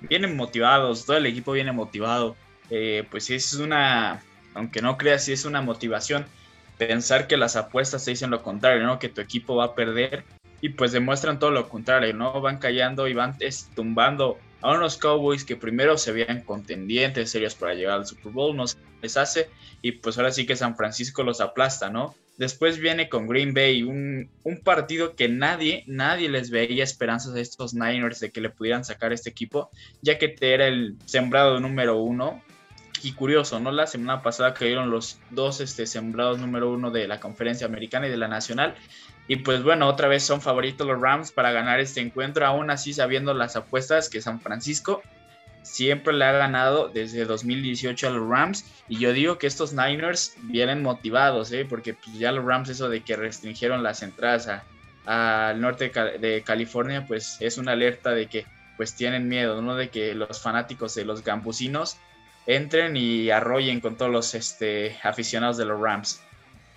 vienen 0.01 0.35
motivados 0.35 1.05
todo 1.05 1.17
el 1.17 1.25
equipo 1.25 1.51
viene 1.53 1.71
motivado. 1.71 2.35
Eh, 2.69 3.07
pues 3.09 3.29
es 3.29 3.53
una 3.53 4.21
aunque 4.53 4.81
no 4.81 4.97
creas 4.97 5.23
si 5.23 5.31
es 5.31 5.45
una 5.45 5.61
motivación 5.61 6.25
pensar 6.77 7.27
que 7.27 7.37
las 7.37 7.55
apuestas 7.55 8.03
se 8.03 8.11
dicen 8.11 8.29
lo 8.29 8.43
contrario, 8.43 8.85
¿no? 8.85 8.99
Que 8.99 9.09
tu 9.09 9.21
equipo 9.21 9.55
va 9.55 9.65
a 9.65 9.75
perder 9.75 10.23
y 10.61 10.69
pues 10.69 10.91
demuestran 10.91 11.39
todo 11.39 11.51
lo 11.51 11.69
contrario, 11.69 12.13
¿no? 12.13 12.39
Van 12.41 12.57
callando 12.57 13.07
y 13.07 13.13
van 13.13 13.37
tumbando 13.75 14.37
a 14.61 14.73
unos 14.73 14.97
Cowboys 14.97 15.43
que 15.43 15.55
primero 15.55 15.97
se 15.97 16.11
veían 16.11 16.41
contendientes 16.41 17.31
serios 17.31 17.55
para 17.55 17.75
llegar 17.75 17.93
al 17.93 18.07
Super 18.07 18.31
Bowl, 18.31 18.55
no 18.55 18.67
se 18.67 18.77
les 19.01 19.17
hace 19.17 19.49
y 19.81 19.93
pues 19.93 20.17
ahora 20.17 20.31
sí 20.31 20.45
que 20.45 20.55
San 20.55 20.75
Francisco 20.75 21.23
los 21.23 21.41
aplasta, 21.41 21.89
¿no? 21.89 22.15
Después 22.37 22.77
viene 22.77 23.09
con 23.09 23.27
Green 23.27 23.53
Bay, 23.53 23.81
un, 23.81 24.29
un 24.43 24.61
partido 24.61 25.15
que 25.15 25.27
nadie, 25.27 25.83
nadie 25.87 26.29
les 26.29 26.51
veía 26.51 26.83
esperanzas 26.83 27.35
a 27.35 27.39
estos 27.39 27.73
Niners 27.73 28.19
de 28.19 28.31
que 28.31 28.41
le 28.41 28.51
pudieran 28.51 28.85
sacar 28.85 29.11
este 29.11 29.29
equipo, 29.29 29.71
ya 30.01 30.19
que 30.19 30.27
te 30.27 30.53
era 30.53 30.67
el 30.67 30.95
sembrado 31.05 31.59
número 31.59 31.97
uno 31.97 32.43
y 33.03 33.13
curioso, 33.13 33.59
¿no? 33.59 33.71
La 33.71 33.87
semana 33.87 34.21
pasada 34.21 34.53
cayeron 34.53 34.89
los 34.89 35.19
dos 35.29 35.61
este, 35.61 35.85
sembrados 35.85 36.39
número 36.39 36.71
uno 36.71 36.91
de 36.91 37.07
la 37.07 37.19
conferencia 37.19 37.67
americana 37.67 38.07
y 38.07 38.09
de 38.09 38.17
la 38.17 38.27
nacional. 38.27 38.75
Y 39.27 39.37
pues 39.37 39.61
bueno, 39.63 39.87
otra 39.87 40.07
vez 40.07 40.23
son 40.23 40.41
favoritos 40.41 40.87
los 40.87 40.99
Rams 41.01 41.31
para 41.31 41.51
ganar 41.51 41.79
este 41.79 42.01
encuentro, 42.01 42.45
aún 42.45 42.69
así 42.69 42.93
sabiendo 42.93 43.33
las 43.33 43.55
apuestas 43.55 44.09
que 44.09 44.21
San 44.21 44.39
Francisco 44.39 45.01
siempre 45.63 46.13
le 46.13 46.23
ha 46.23 46.31
ganado 46.31 46.87
desde 46.87 47.25
2018 47.25 48.07
a 48.07 48.11
los 48.11 48.27
Rams. 48.27 48.65
Y 48.87 48.99
yo 48.99 49.11
digo 49.13 49.37
que 49.37 49.47
estos 49.47 49.73
Niners 49.73 50.35
vienen 50.43 50.81
motivados, 50.81 51.51
¿eh? 51.51 51.65
porque 51.67 51.93
pues 51.93 52.17
ya 52.17 52.31
los 52.31 52.45
Rams 52.45 52.69
eso 52.69 52.89
de 52.89 53.01
que 53.01 53.15
restringieron 53.15 53.83
las 53.83 54.01
entradas 54.01 54.49
al 55.05 55.61
norte 55.61 55.91
de 56.19 56.41
California, 56.45 57.05
pues 57.05 57.37
es 57.41 57.57
una 57.57 57.73
alerta 57.73 58.11
de 58.11 58.27
que 58.27 58.45
pues 58.77 58.95
tienen 58.95 59.27
miedo, 59.27 59.61
¿no? 59.61 59.75
De 59.75 59.89
que 59.89 60.13
los 60.13 60.41
fanáticos 60.41 60.93
de 60.95 61.03
los 61.03 61.23
gambusinos 61.23 61.97
entren 62.47 62.97
y 62.97 63.29
arrollen 63.29 63.79
con 63.79 63.95
todos 63.97 64.11
los 64.11 64.33
este, 64.33 64.97
aficionados 65.03 65.57
de 65.57 65.65
los 65.65 65.79
Rams. 65.79 66.21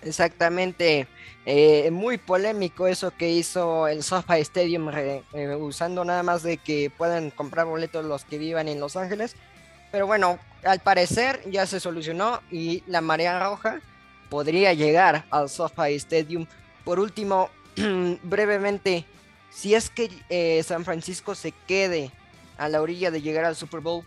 Exactamente, 0.03 1.07
eh, 1.45 1.89
muy 1.91 2.17
polémico 2.17 2.87
eso 2.87 3.11
que 3.11 3.29
hizo 3.29 3.87
el 3.87 4.03
SoFi 4.03 4.39
Stadium, 4.41 4.89
eh, 4.93 5.23
usando 5.59 6.03
nada 6.03 6.23
más 6.23 6.43
de 6.43 6.57
que 6.57 6.91
puedan 6.95 7.31
comprar 7.31 7.67
boletos 7.67 8.03
los 8.05 8.25
que 8.25 8.37
vivan 8.37 8.67
en 8.67 8.79
Los 8.79 8.95
Ángeles. 8.95 9.35
Pero 9.91 10.07
bueno, 10.07 10.39
al 10.63 10.79
parecer 10.79 11.41
ya 11.49 11.65
se 11.65 11.79
solucionó 11.79 12.41
y 12.49 12.83
la 12.87 13.01
marea 13.01 13.39
roja 13.39 13.79
podría 14.29 14.73
llegar 14.73 15.25
al 15.29 15.49
SoFi 15.49 15.95
Stadium. 15.95 16.47
Por 16.83 16.99
último, 16.99 17.49
brevemente, 18.23 19.05
si 19.51 19.75
es 19.75 19.89
que 19.89 20.09
eh, 20.29 20.63
San 20.63 20.83
Francisco 20.83 21.35
se 21.35 21.51
quede 21.67 22.11
a 22.57 22.69
la 22.69 22.81
orilla 22.81 23.11
de 23.11 23.21
llegar 23.21 23.45
al 23.45 23.55
Super 23.55 23.81
Bowl, 23.81 24.03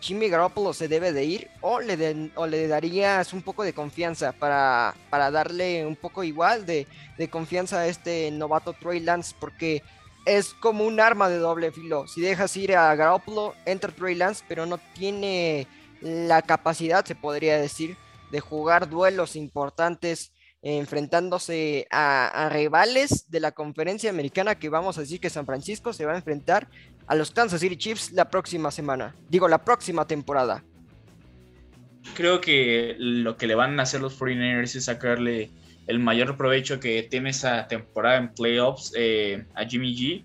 Jimmy 0.00 0.28
Garoppolo 0.28 0.72
se 0.72 0.88
debe 0.88 1.12
de 1.12 1.24
ir 1.24 1.48
o 1.60 1.80
le, 1.80 2.30
o 2.34 2.46
le 2.46 2.68
darías 2.68 3.32
un 3.32 3.42
poco 3.42 3.62
de 3.62 3.72
confianza 3.72 4.32
para, 4.32 4.94
para 5.10 5.30
darle 5.30 5.86
un 5.86 5.96
poco 5.96 6.24
igual 6.24 6.66
de, 6.66 6.86
de, 7.18 7.28
confianza 7.28 7.80
a 7.80 7.86
este 7.86 8.30
novato 8.30 8.72
Trey 8.72 9.00
Lance 9.00 9.34
porque 9.38 9.82
es 10.24 10.54
como 10.54 10.84
un 10.84 11.00
arma 11.00 11.28
de 11.28 11.38
doble 11.38 11.72
filo. 11.72 12.06
Si 12.06 12.20
dejas 12.20 12.56
ir 12.56 12.76
a 12.76 12.94
Garoppolo, 12.94 13.54
entra 13.66 13.92
Trey 13.92 14.14
Lance, 14.14 14.44
pero 14.48 14.66
no 14.66 14.78
tiene 14.94 15.66
la 16.00 16.42
capacidad, 16.42 17.04
se 17.04 17.14
podría 17.14 17.58
decir, 17.58 17.96
de 18.30 18.40
jugar 18.40 18.88
duelos 18.88 19.36
importantes 19.36 20.32
enfrentándose 20.62 21.86
a, 21.90 22.48
rivales 22.52 23.30
de 23.30 23.40
la 23.40 23.52
conferencia 23.52 24.10
americana 24.10 24.56
que 24.56 24.68
vamos 24.68 24.98
a 24.98 25.02
decir 25.02 25.20
que 25.20 25.30
San 25.30 25.46
Francisco 25.46 25.92
se 25.92 26.04
va 26.04 26.12
a 26.12 26.16
enfrentar 26.16 26.68
a 27.10 27.16
los 27.16 27.32
Kansas 27.32 27.60
City 27.60 27.76
Chiefs 27.76 28.12
la 28.12 28.30
próxima 28.30 28.70
semana, 28.70 29.16
digo 29.28 29.48
la 29.48 29.64
próxima 29.64 30.06
temporada. 30.06 30.62
Creo 32.14 32.40
que 32.40 32.94
lo 32.98 33.36
que 33.36 33.48
le 33.48 33.56
van 33.56 33.80
a 33.80 33.82
hacer 33.82 34.00
los 34.00 34.16
49ers 34.16 34.76
es 34.76 34.84
sacarle 34.84 35.50
el 35.88 35.98
mayor 35.98 36.36
provecho 36.36 36.78
que 36.78 37.02
tiene 37.02 37.30
esa 37.30 37.66
temporada 37.66 38.16
en 38.16 38.32
playoffs 38.32 38.92
eh, 38.96 39.44
a 39.56 39.64
Jimmy 39.64 39.92
G, 39.92 40.22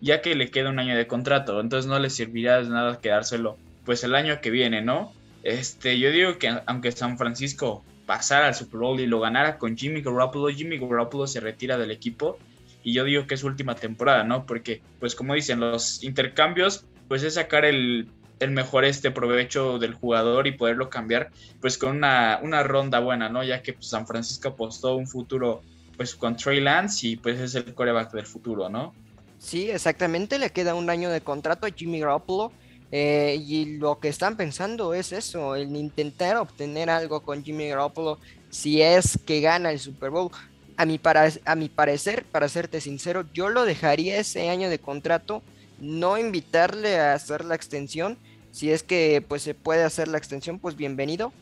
ya 0.00 0.22
que 0.22 0.36
le 0.36 0.48
queda 0.52 0.70
un 0.70 0.78
año 0.78 0.96
de 0.96 1.08
contrato, 1.08 1.60
entonces 1.60 1.88
no 1.90 1.98
le 1.98 2.08
servirá 2.08 2.62
de 2.62 2.68
nada 2.68 3.00
quedárselo 3.00 3.58
pues 3.84 4.04
el 4.04 4.14
año 4.14 4.40
que 4.40 4.50
viene, 4.50 4.80
¿no? 4.80 5.12
Este, 5.42 5.98
yo 5.98 6.12
digo 6.12 6.38
que 6.38 6.56
aunque 6.66 6.92
San 6.92 7.18
Francisco 7.18 7.82
pasara 8.06 8.46
al 8.46 8.54
Super 8.54 8.78
Bowl 8.78 9.00
y 9.00 9.06
lo 9.06 9.18
ganara 9.18 9.58
con 9.58 9.76
Jimmy 9.76 10.02
Garoppolo, 10.02 10.54
Jimmy 10.54 10.78
Garoppolo 10.78 11.26
se 11.26 11.40
retira 11.40 11.76
del 11.78 11.90
equipo 11.90 12.38
y 12.82 12.92
yo 12.92 13.04
digo 13.04 13.26
que 13.26 13.34
es 13.34 13.44
última 13.44 13.74
temporada, 13.74 14.24
¿no? 14.24 14.46
Porque, 14.46 14.82
pues 15.00 15.14
como 15.14 15.34
dicen, 15.34 15.60
los 15.60 16.02
intercambios, 16.02 16.84
pues 17.08 17.22
es 17.22 17.34
sacar 17.34 17.64
el, 17.64 18.08
mejor 18.50 18.84
este 18.84 19.10
provecho 19.10 19.78
del 19.78 19.94
jugador 19.94 20.46
y 20.46 20.52
poderlo 20.52 20.88
cambiar, 20.88 21.30
pues 21.60 21.76
con 21.76 21.96
una, 21.96 22.38
una 22.42 22.62
ronda 22.62 23.00
buena, 23.00 23.28
¿no? 23.28 23.42
Ya 23.42 23.62
que 23.62 23.72
pues, 23.72 23.88
San 23.88 24.06
Francisco 24.06 24.48
apostó 24.48 24.94
un 24.94 25.06
futuro, 25.06 25.62
pues 25.96 26.14
con 26.14 26.36
Trey 26.36 26.60
Lance 26.60 27.08
y 27.08 27.16
pues 27.16 27.40
es 27.40 27.54
el 27.54 27.74
coreback 27.74 28.12
del 28.12 28.26
futuro, 28.26 28.68
¿no? 28.68 28.94
Sí, 29.38 29.70
exactamente, 29.70 30.38
le 30.38 30.50
queda 30.50 30.74
un 30.74 30.90
año 30.90 31.10
de 31.10 31.20
contrato 31.20 31.66
a 31.66 31.70
Jimmy 31.70 32.00
Garoppolo 32.00 32.52
eh, 32.90 33.42
y 33.46 33.76
lo 33.78 34.00
que 34.00 34.08
están 34.08 34.36
pensando 34.36 34.94
es 34.94 35.12
eso, 35.12 35.54
el 35.54 35.74
intentar 35.76 36.36
obtener 36.36 36.90
algo 36.90 37.22
con 37.22 37.44
Jimmy 37.44 37.68
Garoppolo 37.68 38.18
si 38.50 38.80
es 38.80 39.18
que 39.26 39.40
gana 39.40 39.70
el 39.70 39.78
Super 39.78 40.10
Bowl. 40.10 40.30
A 40.78 40.86
mi, 40.86 40.98
para, 40.98 41.28
a 41.44 41.54
mi 41.56 41.68
parecer, 41.68 42.24
para 42.24 42.48
serte 42.48 42.80
sincero, 42.80 43.26
yo 43.34 43.50
lo 43.50 43.64
dejaría 43.64 44.18
ese 44.18 44.48
año 44.48 44.70
de 44.70 44.78
contrato, 44.78 45.42
no 45.80 46.16
invitarle 46.16 46.98
a 46.98 47.14
hacer 47.14 47.44
la 47.44 47.56
extensión. 47.56 48.16
Si 48.52 48.70
es 48.70 48.82
que 48.82 49.22
pues 49.26 49.42
se 49.42 49.54
puede 49.54 49.82
hacer 49.82 50.08
la 50.08 50.18
extensión, 50.18 50.58
pues 50.58 50.76
bienvenido. 50.76 51.32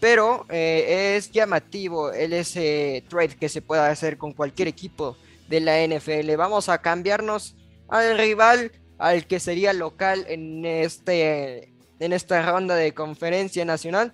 Pero 0.00 0.46
eh, 0.48 1.16
es 1.16 1.32
llamativo 1.32 2.12
el 2.12 2.32
ese 2.32 3.04
trade 3.08 3.36
que 3.36 3.48
se 3.48 3.62
pueda 3.62 3.90
hacer 3.90 4.16
con 4.16 4.32
cualquier 4.32 4.68
equipo 4.68 5.16
de 5.48 5.60
la 5.60 5.84
NFL. 5.86 6.36
Vamos 6.36 6.68
a 6.68 6.78
cambiarnos 6.78 7.56
al 7.88 8.16
rival 8.16 8.72
al 8.98 9.26
que 9.26 9.40
sería 9.40 9.72
local 9.72 10.24
en, 10.28 10.64
este, 10.64 11.72
en 11.98 12.12
esta 12.12 12.42
ronda 12.42 12.76
de 12.76 12.94
conferencia 12.94 13.64
nacional. 13.64 14.12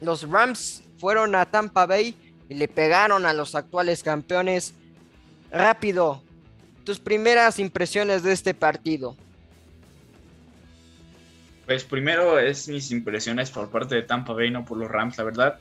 Los 0.00 0.28
Rams 0.28 0.82
fueron 0.98 1.34
a 1.34 1.46
Tampa 1.46 1.86
Bay 1.86 2.16
y 2.50 2.54
le 2.54 2.66
pegaron 2.68 3.24
a 3.24 3.32
los 3.32 3.54
actuales 3.54 4.02
campeones. 4.02 4.74
Rápido, 5.52 6.20
tus 6.84 6.98
primeras 6.98 7.60
impresiones 7.60 8.24
de 8.24 8.32
este 8.32 8.54
partido. 8.54 9.16
Pues 11.64 11.84
primero 11.84 12.40
es 12.40 12.66
mis 12.68 12.90
impresiones 12.90 13.52
por 13.52 13.70
parte 13.70 13.94
de 13.94 14.02
Tampa 14.02 14.32
Bay, 14.32 14.50
no 14.50 14.64
por 14.64 14.78
los 14.78 14.90
Rams, 14.90 15.16
la 15.16 15.24
verdad. 15.24 15.58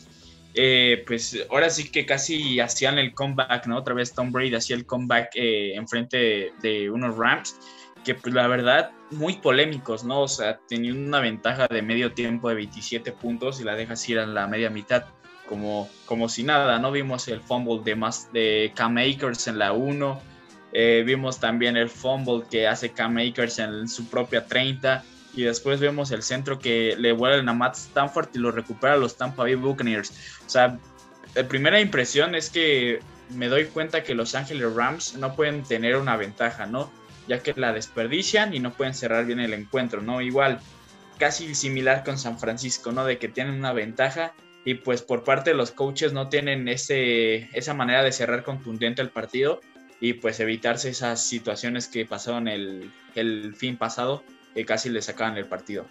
Eh, 0.55 1.03
pues 1.05 1.45
ahora 1.51 1.69
sí 1.69 1.91
que 1.91 2.07
casi 2.07 2.59
hacían 2.59 2.97
el 2.97 3.13
comeback, 3.13 3.67
¿no? 3.67 3.77
Otra 3.77 3.93
vez 3.93 4.11
Tom 4.13 4.31
Brady 4.31 4.55
hacía 4.55 4.75
el 4.75 4.87
comeback 4.87 5.29
eh, 5.35 5.75
enfrente 5.75 6.53
de, 6.59 6.89
unos 6.89 7.15
Rams 7.15 7.55
que 8.03 8.15
pues 8.15 8.33
la 8.33 8.47
verdad 8.47 8.91
muy 9.11 9.33
polémicos, 9.33 10.03
¿no? 10.03 10.21
O 10.21 10.27
sea, 10.27 10.57
tenía 10.67 10.91
una 10.93 11.19
ventaja 11.19 11.67
de 11.67 11.83
medio 11.83 12.13
tiempo 12.13 12.49
de 12.49 12.55
27 12.55 13.11
puntos 13.11 13.61
y 13.61 13.63
la 13.63 13.75
dejas 13.75 14.07
ir 14.09 14.17
a 14.17 14.25
la 14.25 14.47
media 14.47 14.71
mitad 14.71 15.05
como, 15.49 15.89
como 16.05 16.29
si 16.29 16.43
nada, 16.43 16.77
¿no? 16.77 16.91
Vimos 16.91 17.27
el 17.27 17.41
fumble 17.41 17.81
de, 17.83 17.95
más, 17.95 18.31
de 18.31 18.71
Cam 18.75 18.97
Akers 18.97 19.47
en 19.47 19.57
la 19.57 19.73
1, 19.73 20.21
eh, 20.73 21.03
vimos 21.03 21.39
también 21.39 21.75
el 21.75 21.89
fumble 21.89 22.43
que 22.49 22.67
hace 22.67 22.91
Cam 22.91 23.17
Akers 23.17 23.57
en 23.57 23.89
su 23.89 24.07
propia 24.07 24.45
30 24.45 25.03
y 25.33 25.43
después 25.43 25.79
vemos 25.79 26.11
el 26.11 26.21
centro 26.21 26.59
que 26.59 26.95
le 26.97 27.11
vuelven 27.11 27.49
a 27.49 27.53
Matt 27.53 27.75
Stanford 27.75 28.29
y 28.33 28.37
lo 28.37 28.51
recupera 28.51 28.95
los 28.95 29.17
Tampa 29.17 29.41
Bay 29.43 29.55
Buccaneers. 29.55 30.11
O 30.45 30.49
sea, 30.49 30.77
la 31.33 31.47
primera 31.47 31.81
impresión 31.81 32.35
es 32.35 32.51
que 32.51 32.99
me 33.29 33.47
doy 33.47 33.65
cuenta 33.65 34.03
que 34.03 34.13
Los 34.13 34.35
Angeles 34.35 34.73
Rams 34.73 35.15
no 35.15 35.35
pueden 35.35 35.63
tener 35.63 35.95
una 35.95 36.15
ventaja, 36.15 36.67
¿no? 36.67 36.91
ya 37.29 37.43
que 37.43 37.53
la 37.55 37.71
desperdician 37.71 38.55
y 38.55 38.59
no 38.59 38.73
pueden 38.73 38.95
cerrar 38.95 39.25
bien 39.25 39.39
el 39.39 39.53
encuentro, 39.53 40.01
¿no? 40.01 40.19
Igual, 40.19 40.59
casi 41.19 41.53
similar 41.53 42.03
con 42.03 42.17
San 42.17 42.39
Francisco, 42.39 42.91
¿no? 42.91 43.05
De 43.05 43.19
que 43.19 43.27
tienen 43.27 43.53
una 43.53 43.71
ventaja 43.71 44.33
y 44.65 44.75
pues 44.75 45.01
por 45.01 45.23
parte 45.23 45.51
de 45.51 45.55
los 45.55 45.71
coaches 45.71 46.13
no 46.13 46.29
tienen 46.29 46.67
ese, 46.67 47.49
esa 47.57 47.73
manera 47.73 48.03
de 48.03 48.11
cerrar 48.11 48.43
contundente 48.43 49.01
el 49.01 49.09
partido 49.09 49.61
y 49.99 50.13
pues 50.13 50.39
evitarse 50.39 50.89
esas 50.89 51.23
situaciones 51.23 51.87
que 51.87 52.05
pasaron 52.05 52.47
el, 52.47 52.91
el 53.15 53.55
fin 53.55 53.77
pasado 53.77 54.23
que 54.53 54.65
casi 54.65 54.89
le 54.89 55.01
sacaban 55.01 55.37
el 55.37 55.45
partido. 55.45 55.85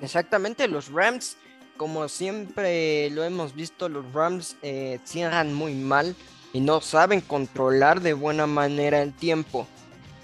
Exactamente, 0.00 0.68
los 0.68 0.90
Rams, 0.90 1.36
como 1.76 2.08
siempre 2.08 3.10
lo 3.10 3.24
hemos 3.24 3.54
visto, 3.54 3.88
los 3.88 4.10
Rams 4.12 4.56
eh, 4.62 4.98
cierran 5.04 5.54
muy 5.54 5.74
mal 5.74 6.14
y 6.52 6.60
no 6.60 6.80
saben 6.80 7.20
controlar 7.20 8.00
de 8.00 8.12
buena 8.12 8.46
manera 8.46 9.02
el 9.02 9.12
tiempo. 9.12 9.66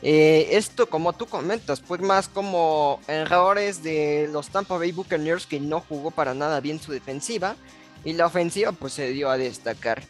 Eh, 0.03 0.49
esto, 0.53 0.89
como 0.89 1.13
tú 1.13 1.27
comentas, 1.27 1.81
fue 1.81 1.99
más 1.99 2.29
como 2.29 3.01
errores 3.07 3.83
de 3.83 4.29
los 4.33 4.49
Tampa 4.49 4.79
Bay 4.79 4.93
Buccaneers 4.93 5.47
que 5.47 5.61
no 5.61 5.81
jugó 5.81 6.11
para 6.11 6.33
nada 6.33 6.61
bien 6.61 6.81
su 6.81 6.93
defensiva 6.93 7.57
y 8.05 8.15
la 8.15 8.27
ofensiva 8.27 8.73
pues 8.73 8.95
se 8.95 9.11
dio 9.11 9.29
a 9.29 9.37
destacar. 9.37 10.03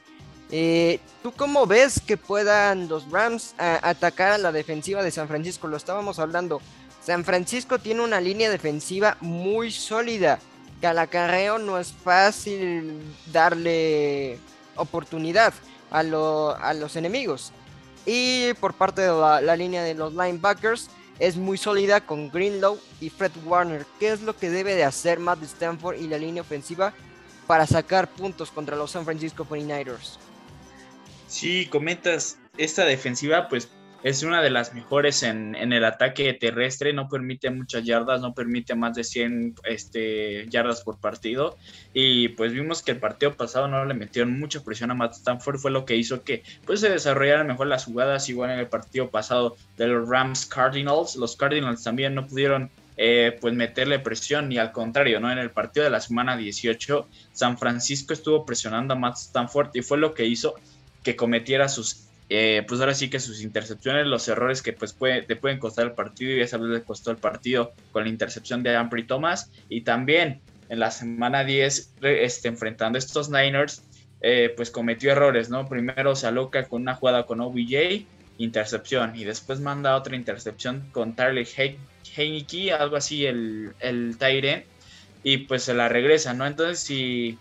Eh, 0.52 1.00
¿Tú 1.22 1.32
cómo 1.32 1.66
ves 1.66 2.00
que 2.04 2.16
puedan 2.16 2.88
los 2.88 3.10
Rams 3.10 3.54
atacar 3.58 4.32
a 4.32 4.38
la 4.38 4.52
defensiva 4.52 5.02
de 5.02 5.10
San 5.10 5.28
Francisco? 5.28 5.68
Lo 5.68 5.76
estábamos 5.76 6.18
hablando. 6.18 6.60
San 7.04 7.24
Francisco 7.24 7.78
tiene 7.78 8.02
una 8.02 8.20
línea 8.20 8.50
defensiva 8.50 9.16
muy 9.20 9.70
sólida. 9.70 10.38
Que 10.80 10.86
al 10.86 10.98
acarreo 10.98 11.58
no 11.58 11.78
es 11.78 11.92
fácil 11.92 13.02
darle 13.30 14.38
oportunidad 14.76 15.52
a, 15.90 15.98
a 15.98 16.74
los 16.74 16.96
enemigos. 16.96 17.52
Y 18.06 18.54
por 18.54 18.74
parte 18.74 19.02
de 19.02 19.08
la, 19.08 19.56
línea 19.56 19.82
de 19.82 19.94
los 19.94 20.12
linebackers 20.12 20.88
es 21.18 21.36
muy 21.36 21.58
sólida 21.58 22.00
con 22.00 22.30
Greenlow 22.30 22.78
y 23.00 23.10
Fred 23.10 23.32
Warner. 23.44 23.86
¿Qué 23.98 24.10
es 24.10 24.22
lo 24.22 24.36
que 24.36 24.50
debe 24.50 24.74
de 24.74 24.84
hacer 24.84 25.18
Matt 25.18 25.42
Stanford 25.42 25.98
y 25.98 26.08
la 26.08 26.18
línea 26.18 26.42
ofensiva 26.42 26.94
para 27.46 27.66
sacar 27.66 28.08
puntos 28.08 28.50
contra 28.50 28.76
los 28.76 28.90
San 28.90 29.04
Francisco 29.04 29.44
49ers? 29.44 30.16
Sí, 31.28 31.66
comentas, 31.66 32.38
esta 32.56 32.84
defensiva 32.84 33.48
pues 33.48 33.68
es 34.02 34.22
una 34.22 34.42
de 34.42 34.50
las 34.50 34.72
mejores 34.72 35.22
en, 35.22 35.54
el 35.54 35.84
ataque 35.84 36.32
terrestre, 36.32 36.92
no 36.92 37.08
permite 37.08 37.50
muchas 37.50 37.84
yardas, 37.84 38.20
no 38.20 38.34
permite 38.34 38.74
más 38.74 38.94
de 38.94 39.04
100 39.04 39.56
este, 39.64 40.46
yardas 40.48 40.82
por 40.82 40.98
partido. 40.98 41.56
Y 41.92 42.28
pues 42.30 42.52
vimos 42.52 42.82
que 42.82 42.92
el 42.92 42.98
partido 42.98 43.34
pasado 43.34 43.68
no 43.68 43.84
le 43.84 43.94
metieron 43.94 44.38
mucha 44.38 44.64
presión 44.64 44.90
a 44.90 44.94
Matt 44.94 45.12
Stanford, 45.12 45.58
fue 45.58 45.70
lo 45.70 45.84
que 45.84 45.96
hizo 45.96 46.22
que 46.22 46.42
pues, 46.64 46.80
se 46.80 46.88
desarrollaran 46.88 47.46
mejor 47.46 47.66
las 47.66 47.84
jugadas, 47.84 48.28
igual 48.28 48.50
en 48.50 48.58
el 48.58 48.68
partido 48.68 49.10
pasado 49.10 49.56
de 49.76 49.86
los 49.88 50.08
Rams 50.08 50.46
Cardinals. 50.46 51.16
Los 51.16 51.36
Cardinals 51.36 51.82
también 51.82 52.14
no 52.14 52.26
pudieron 52.26 52.70
eh, 52.96 53.36
pues 53.40 53.54
meterle 53.54 53.98
presión, 53.98 54.48
ni 54.48 54.58
al 54.58 54.72
contrario, 54.72 55.20
¿no? 55.20 55.30
En 55.30 55.38
el 55.38 55.50
partido 55.50 55.84
de 55.84 55.90
la 55.90 56.00
semana 56.00 56.36
18, 56.36 57.06
San 57.32 57.58
Francisco 57.58 58.12
estuvo 58.12 58.46
presionando 58.46 58.94
a 58.94 58.96
Matt 58.96 59.16
Stanford 59.16 59.70
y 59.74 59.82
fue 59.82 59.98
lo 59.98 60.14
que 60.14 60.26
hizo 60.26 60.54
que 61.02 61.16
cometiera 61.16 61.68
sus 61.68 62.09
eh, 62.32 62.64
pues 62.68 62.80
ahora 62.80 62.94
sí 62.94 63.10
que 63.10 63.18
sus 63.18 63.42
intercepciones, 63.42 64.06
los 64.06 64.28
errores 64.28 64.62
que 64.62 64.72
pues 64.72 64.96
te 64.96 65.34
pueden 65.34 65.58
costar 65.58 65.86
el 65.86 65.92
partido 65.92 66.36
y 66.36 66.40
esa 66.40 66.58
vez 66.58 66.68
le 66.68 66.82
costó 66.82 67.10
el 67.10 67.16
partido 67.16 67.72
con 67.90 68.04
la 68.04 68.08
intercepción 68.08 68.62
de 68.62 68.76
Ampry 68.76 69.02
Thomas 69.02 69.50
y 69.68 69.80
también 69.80 70.40
en 70.68 70.78
la 70.78 70.92
semana 70.92 71.42
10 71.42 71.94
este, 72.02 72.48
enfrentando 72.48 73.00
estos 73.00 73.30
Niners 73.30 73.82
eh, 74.20 74.54
pues 74.56 74.70
cometió 74.70 75.10
errores, 75.10 75.50
¿no? 75.50 75.68
Primero 75.68 76.14
se 76.14 76.28
aloca 76.28 76.68
con 76.68 76.82
una 76.82 76.94
jugada 76.94 77.26
con 77.26 77.40
OBJ, 77.40 78.06
intercepción, 78.38 79.16
y 79.16 79.24
después 79.24 79.58
manda 79.58 79.96
otra 79.96 80.14
intercepción 80.14 80.88
con 80.92 81.16
Tyler 81.16 81.48
Heineke, 82.16 82.72
algo 82.72 82.94
así, 82.94 83.26
el, 83.26 83.72
el 83.80 84.16
Tyren, 84.18 84.64
y 85.24 85.38
pues 85.38 85.64
se 85.64 85.74
la 85.74 85.88
regresa, 85.88 86.32
¿no? 86.32 86.46
Entonces, 86.46 86.78
si, 86.78 87.38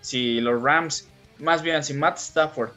si 0.00 0.40
los 0.40 0.60
Rams, 0.60 1.08
más 1.38 1.62
bien 1.62 1.84
si 1.84 1.94
Matt 1.94 2.16
Stafford 2.16 2.72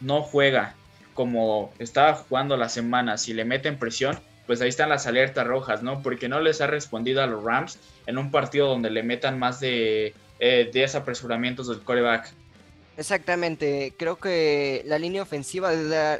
no 0.00 0.22
juega 0.22 0.74
como 1.14 1.72
estaba 1.80 2.14
jugando 2.14 2.56
la 2.56 2.68
semana, 2.68 3.18
si 3.18 3.34
le 3.34 3.44
meten 3.44 3.78
presión, 3.78 4.20
pues 4.46 4.60
ahí 4.60 4.68
están 4.68 4.88
las 4.88 5.06
alertas 5.06 5.46
rojas, 5.46 5.82
¿no? 5.82 6.00
Porque 6.00 6.28
no 6.28 6.40
les 6.40 6.60
ha 6.60 6.68
respondido 6.68 7.22
a 7.22 7.26
los 7.26 7.42
Rams 7.42 7.78
en 8.06 8.18
un 8.18 8.30
partido 8.30 8.68
donde 8.68 8.88
le 8.88 9.02
metan 9.02 9.38
más 9.38 9.58
de 9.58 10.14
eh, 10.38 10.70
10 10.72 10.94
apresuramientos 10.94 11.68
del 11.68 11.80
coreback. 11.80 12.32
Exactamente, 12.96 13.94
creo 13.96 14.16
que 14.16 14.82
la 14.86 14.98
línea 14.98 15.22
ofensiva 15.22 15.72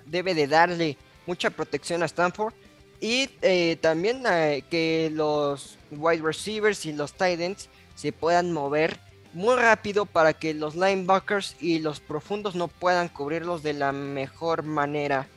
debe 0.05 0.35
de 0.35 0.47
darle 0.47 0.97
mucha 1.27 1.51
protección 1.51 2.03
a 2.03 2.07
Stanford 2.07 2.55
y 3.01 3.31
eh, 3.43 3.77
también 3.81 4.23
eh, 4.29 4.65
que 4.69 5.11
los 5.13 5.79
wide 5.91 6.23
receivers 6.23 6.85
y 6.87 6.93
los 6.93 7.13
tight 7.13 7.41
ends 7.41 7.69
se 7.95 8.13
puedan 8.13 8.53
mover 8.53 8.99
muy 9.39 9.55
rápido 9.55 10.05
para 10.05 10.33
que 10.33 10.53
los 10.53 10.75
linebackers 10.75 11.55
y 11.61 11.79
los 11.79 12.01
profundos 12.01 12.57
no 12.57 12.67
puedan 12.67 13.09
cubrirlos 13.09 13.63
de 13.63 13.73
la 13.73 13.93
mejor 13.93 14.65
manera. 14.65 15.29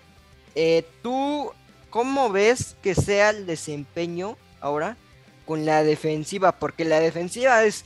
Eh, 0.56 0.84
¿Tú 1.04 1.52
cómo 1.92 2.32
ves 2.32 2.76
que 2.82 2.96
sea 2.96 3.30
el 3.30 3.46
desempeño 3.46 4.38
ahora 4.60 4.98
con 5.46 5.66
la 5.66 5.84
defensiva? 5.84 6.52
Porque 6.52 6.84
la 6.84 7.00
defensiva 7.00 7.64
es, 7.64 7.86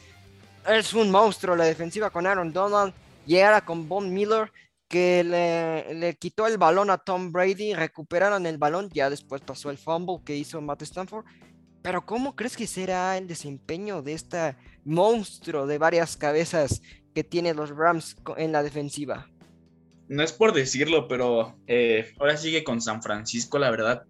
es 0.67 0.93
un 0.93 1.11
monstruo, 1.11 1.57
la 1.57 1.65
defensiva 1.65 2.09
con 2.09 2.25
Aaron 2.25 2.53
Donald 2.53 2.93
y 3.27 3.39
ahora 3.39 3.65
con 3.65 3.89
Von 3.89 4.13
Miller 4.13 4.51
que 4.87 5.85
le, 5.89 6.15
quitó 6.15 6.47
el 6.47 6.57
balón 6.57 6.91
a 6.91 6.97
Tom 6.97 7.33
Brady, 7.33 7.73
recuperaron 7.73 8.45
el 8.45 8.57
balón, 8.57 8.89
ya 8.93 9.09
después 9.09 9.41
pasó 9.41 9.69
el 9.69 9.77
fumble 9.77 10.21
que 10.23 10.37
hizo 10.37 10.61
Matt 10.61 10.83
Stanford. 10.83 11.25
Pero 11.85 12.03
¿cómo 12.03 12.35
crees 12.35 12.57
que 12.57 12.65
será 12.65 13.15
el 13.15 13.27
desempeño 13.27 14.01
de 14.01 14.13
este 14.13 14.55
monstruo 14.85 15.67
de 15.67 15.77
varias 15.77 16.17
cabezas 16.17 16.81
que 17.13 17.23
tiene 17.23 17.53
los 17.53 17.69
Rams 17.69 18.17
en 18.37 18.51
la 18.51 18.63
defensiva? 18.63 19.29
No 20.07 20.23
es 20.23 20.33
por 20.33 20.51
decirlo, 20.51 21.07
pero 21.07 21.55
eh, 21.67 22.11
ahora 22.17 22.37
sigue 22.37 22.63
con 22.63 22.81
San 22.81 23.03
Francisco, 23.03 23.59
la 23.59 23.69
verdad. 23.69 24.03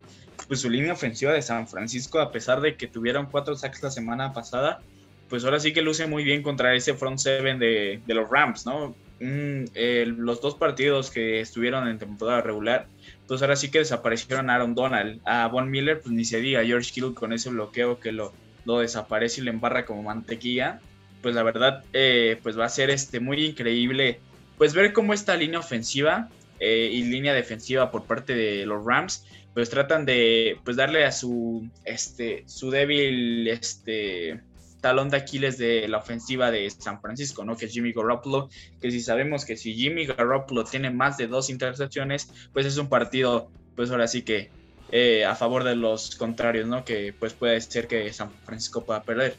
Pues 0.48 0.62
su 0.62 0.70
línea 0.70 0.94
ofensiva 0.94 1.34
de 1.34 1.42
San 1.42 1.68
Francisco, 1.68 2.22
a 2.22 2.32
pesar 2.32 2.62
de 2.62 2.78
que 2.78 2.88
tuvieron 2.88 3.26
cuatro 3.26 3.58
sacks 3.58 3.84
la 3.84 3.92
semana 3.92 4.32
pasada, 4.32 4.82
pues 5.28 5.44
ahora 5.44 5.60
sí 5.60 5.74
que 5.74 5.82
luce 5.82 6.08
muy 6.08 6.24
bien 6.24 6.44
contra 6.44 6.74
ese 6.76 6.94
front 6.94 7.18
seven 7.18 7.60
de, 7.60 8.02
de 8.06 8.14
los 8.14 8.30
Rams, 8.30 8.66
¿no? 8.66 8.96
Los 9.20 10.42
dos 10.42 10.56
partidos 10.56 11.10
que 11.12 11.40
estuvieron 11.40 11.88
en 11.88 11.98
temporada 12.00 12.42
regular, 12.42 12.88
pues 13.28 13.42
ahora 13.42 13.56
sí 13.56 13.72
que 13.72 13.80
desaparecieron 13.80 14.50
a 14.50 14.56
Aaron 14.56 14.76
Donald. 14.76 15.22
A 15.26 15.48
Von 15.48 15.70
Miller, 15.70 16.02
pues 16.02 16.14
ni 16.14 16.26
se 16.26 16.40
diga, 16.40 16.64
George 16.64 16.92
Kittle 16.92 17.14
con 17.14 17.34
ese 17.34 17.50
bloqueo 17.50 18.00
que 18.00 18.12
lo, 18.12 18.34
lo 18.66 18.80
desaparece 18.80 19.42
y 19.42 19.46
le 19.46 19.52
embarra 19.52 19.86
como 19.86 20.04
mantequilla. 20.04 20.80
Pues 21.22 21.34
la 21.34 21.44
verdad, 21.44 21.84
eh, 21.94 22.40
pues 22.44 22.58
va 22.58 22.66
a 22.66 22.70
ser 22.70 22.90
este, 22.90 23.20
muy 23.20 23.44
increíble, 23.44 24.20
pues 24.58 24.74
ver 24.74 24.94
cómo 24.94 25.14
esta 25.14 25.36
línea 25.36 25.60
ofensiva 25.60 26.30
eh, 26.60 26.90
y 26.92 27.04
línea 27.04 27.34
defensiva 27.34 27.90
por 27.92 28.04
parte 28.06 28.36
de 28.36 28.66
los 28.66 28.86
Rams, 28.86 29.26
pues 29.54 29.70
tratan 29.70 30.06
de 30.06 30.60
pues 30.64 30.78
darle 30.78 31.04
a 31.06 31.12
su, 31.12 31.68
este, 31.84 32.44
su 32.46 32.70
débil, 32.70 33.48
este, 33.48 34.40
talón 34.86 35.10
de 35.10 35.18
Aquiles 35.18 35.58
de 35.58 35.88
la 35.88 35.98
ofensiva 35.98 36.52
de 36.52 36.70
San 36.70 37.02
Francisco, 37.02 37.44
¿no? 37.44 37.58
Que 37.58 37.66
es 37.66 37.72
Jimmy 37.72 37.92
Garoppolo, 37.92 38.50
que 38.80 38.92
si 38.92 39.02
sabemos 39.02 39.44
que 39.44 39.58
si 39.58 39.74
Jimmy 39.74 40.06
Garoppolo 40.06 40.64
tiene 40.64 40.92
más 40.92 41.18
de 41.18 41.26
dos 41.26 41.50
intercepciones, 41.50 42.30
pues 42.54 42.68
es 42.68 42.78
un 42.78 42.88
partido, 42.88 43.50
pues 43.76 43.90
ahora 43.90 44.08
sí 44.08 44.22
que 44.22 44.52
eh, 44.92 45.26
a 45.26 45.34
favor 45.34 45.64
de 45.64 45.76
los 45.76 46.16
contrarios, 46.16 46.68
¿no? 46.68 46.86
Que 46.86 47.16
pues 47.18 47.34
puede 47.34 47.60
ser 47.62 47.88
que 47.88 48.14
San 48.14 48.30
Francisco 48.46 48.86
pueda 48.86 49.02
perder. 49.02 49.36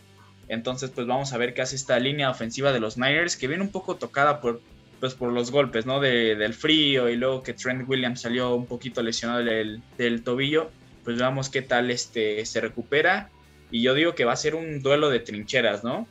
Entonces, 0.49 0.91
pues 0.91 1.07
vamos 1.07 1.33
a 1.33 1.39
ver 1.39 1.55
qué 1.55 1.63
hace 1.63 1.77
esta 1.77 1.97
línea 2.01 2.29
ofensiva 2.29 2.73
de 2.73 2.81
los 2.81 2.99
Niners, 2.99 3.37
que 3.37 3.47
viene 3.47 3.63
un 3.63 3.71
poco 3.71 3.95
tocada 3.95 4.41
por, 4.41 4.61
pues, 4.99 5.15
por 5.15 5.33
los 5.33 5.53
golpes, 5.53 5.87
¿no? 5.87 6.01
del 6.01 6.55
frío 6.55 7.09
y 7.09 7.15
luego 7.15 7.45
que 7.45 7.53
Trent 7.53 7.89
Williams 7.89 8.21
salió 8.21 8.53
un 8.57 8.67
poquito 8.67 9.01
lesionado 9.01 9.45
del, 9.45 9.81
del 9.97 10.25
tobillo. 10.25 10.73
Pues 11.05 11.17
veamos 11.19 11.51
qué 11.51 11.63
tal 11.63 11.93
este, 11.93 12.45
se 12.47 12.61
recupera 12.61 13.31
y 13.71 13.83
yo 13.83 13.95
digo 13.95 14.15
que 14.15 14.25
va 14.25 14.33
a 14.33 14.37
ser 14.37 14.55
un 14.55 14.83
duelo 14.83 15.11
de 15.11 15.21
trincheras, 15.21 15.83
¿no? 15.83 16.07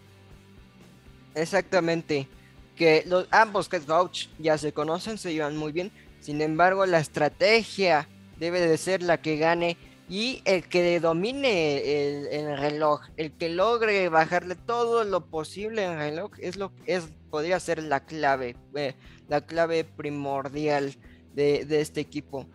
Exactamente. 1.33 2.27
Que 2.75 3.03
los, 3.05 3.27
ambos 3.31 3.69
que 3.69 3.79
coach 3.79 4.27
ya 4.37 4.57
se 4.57 4.73
conocen, 4.73 5.17
se 5.17 5.33
llevan 5.33 5.55
muy 5.55 5.71
bien. 5.71 5.91
Sin 6.19 6.41
embargo, 6.41 6.85
la 6.85 6.99
estrategia 6.99 8.07
debe 8.37 8.59
de 8.59 8.77
ser 8.77 9.01
la 9.01 9.21
que 9.21 9.37
gane 9.37 9.77
y 10.09 10.41
el 10.45 10.67
que 10.67 10.99
domine 10.99 12.29
el, 12.31 12.57
reloj, 12.57 13.01
el 13.17 13.31
que 13.31 13.49
logre 13.49 14.09
bajarle 14.09 14.55
todo 14.55 15.03
lo 15.03 15.25
posible 15.25 15.85
al 15.85 15.97
reloj 15.97 16.31
es 16.37 16.57
lo 16.57 16.71
es 16.85 17.07
podría 17.31 17.59
ser 17.59 17.81
la 17.81 18.05
clave, 18.05 18.55
eh, 18.75 18.93
la 19.27 19.41
clave 19.41 19.83
primordial 19.83 20.93
de, 21.33 21.65
de 21.65 21.81
este 21.81 22.01
equipo. 22.01 22.45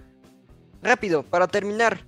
Rápido, 0.82 1.22
para 1.22 1.48
terminar, 1.48 2.06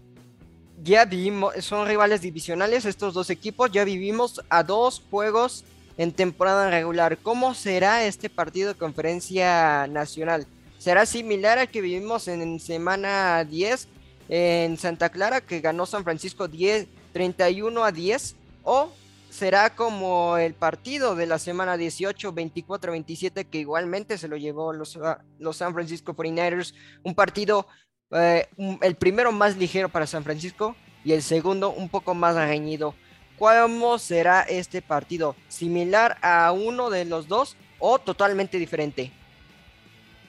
ya 0.83 1.05
vivimos, 1.05 1.55
son 1.64 1.87
rivales 1.87 2.21
divisionales 2.21 2.85
estos 2.85 3.14
dos 3.14 3.31
equipos, 3.31 3.71
ya 3.71 3.85
vivimos 3.85 4.42
a 4.49 4.62
dos 4.62 5.03
juegos 5.11 5.64
en 5.97 6.12
temporada 6.12 6.71
regular. 6.71 7.18
¿Cómo 7.18 7.55
será 7.55 8.05
este 8.05 8.29
partido 8.29 8.73
de 8.73 8.79
conferencia 8.79 9.87
nacional? 9.87 10.47
¿Será 10.79 11.07
similar 11.07 11.59
al 11.59 11.71
que 11.71 11.81
vivimos 11.81 12.27
en, 12.29 12.59
semana 12.59 13.45
10 13.45 13.88
en 14.29 14.77
Santa 14.77 15.11
Clara, 15.11 15.40
que 15.40 15.61
ganó 15.61 15.87
San 15.87 16.03
Francisco 16.03 16.49
10, 16.49 16.88
31 17.12 17.85
a 17.85 17.92
10? 17.92 18.37
¿O 18.64 18.90
será 19.31 19.77
como 19.77 20.37
el 20.38 20.55
partido 20.55 21.14
de 21.14 21.27
la 21.27 21.38
semana 21.38 21.77
18, 21.77 22.35
24-27, 22.35 23.47
que 23.47 23.59
igualmente 23.59 24.18
se 24.18 24.29
lo 24.29 24.37
llevó 24.37 24.73
los, 24.73 24.99
los 25.38 25.57
San 25.57 25.73
Francisco 25.75 26.16
49ers? 26.16 26.75
Un 27.05 27.14
partido 27.14 27.68
eh, 28.12 28.46
el 28.83 28.94
primero 28.94 29.33
más 29.33 29.57
ligero 29.57 29.88
para 29.88 30.07
San 30.07 30.25
Francisco 30.25 30.77
y 31.05 31.12
el 31.12 31.22
segundo 31.22 31.70
un 31.70 31.88
poco 31.88 32.14
más 32.14 32.37
reñido. 32.37 32.94
¿Cómo 33.38 33.98
será 33.98 34.42
este 34.42 34.83
partido? 34.83 35.35
¿Similar 35.48 36.18
a 36.22 36.53
uno 36.53 36.90
de 36.90 37.05
los 37.05 37.27
dos 37.27 37.57
o 37.79 37.98
totalmente 37.98 38.59
diferente? 38.59 39.11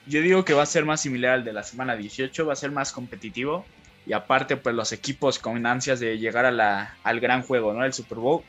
Yo 0.06 0.20
digo 0.20 0.44
que 0.44 0.52
va 0.52 0.64
a 0.64 0.66
ser 0.66 0.84
más 0.84 1.00
similar 1.00 1.34
al 1.34 1.44
de 1.44 1.52
la 1.52 1.62
semana 1.62 1.96
18, 1.96 2.44
va 2.44 2.52
a 2.52 2.56
ser 2.56 2.72
más 2.72 2.92
competitivo 2.92 3.64
y 4.06 4.12
aparte 4.12 4.56
pues 4.56 4.74
los 4.74 4.92
equipos 4.92 5.38
con 5.38 5.64
ansias 5.64 6.00
de 6.00 6.18
llegar 6.18 6.44
a 6.44 6.50
la, 6.50 6.96
al 7.04 7.20
gran 7.20 7.42
juego, 7.42 7.72
¿no? 7.72 7.84
El 7.84 7.92
Super 7.92 8.18
Bowl. 8.18 8.42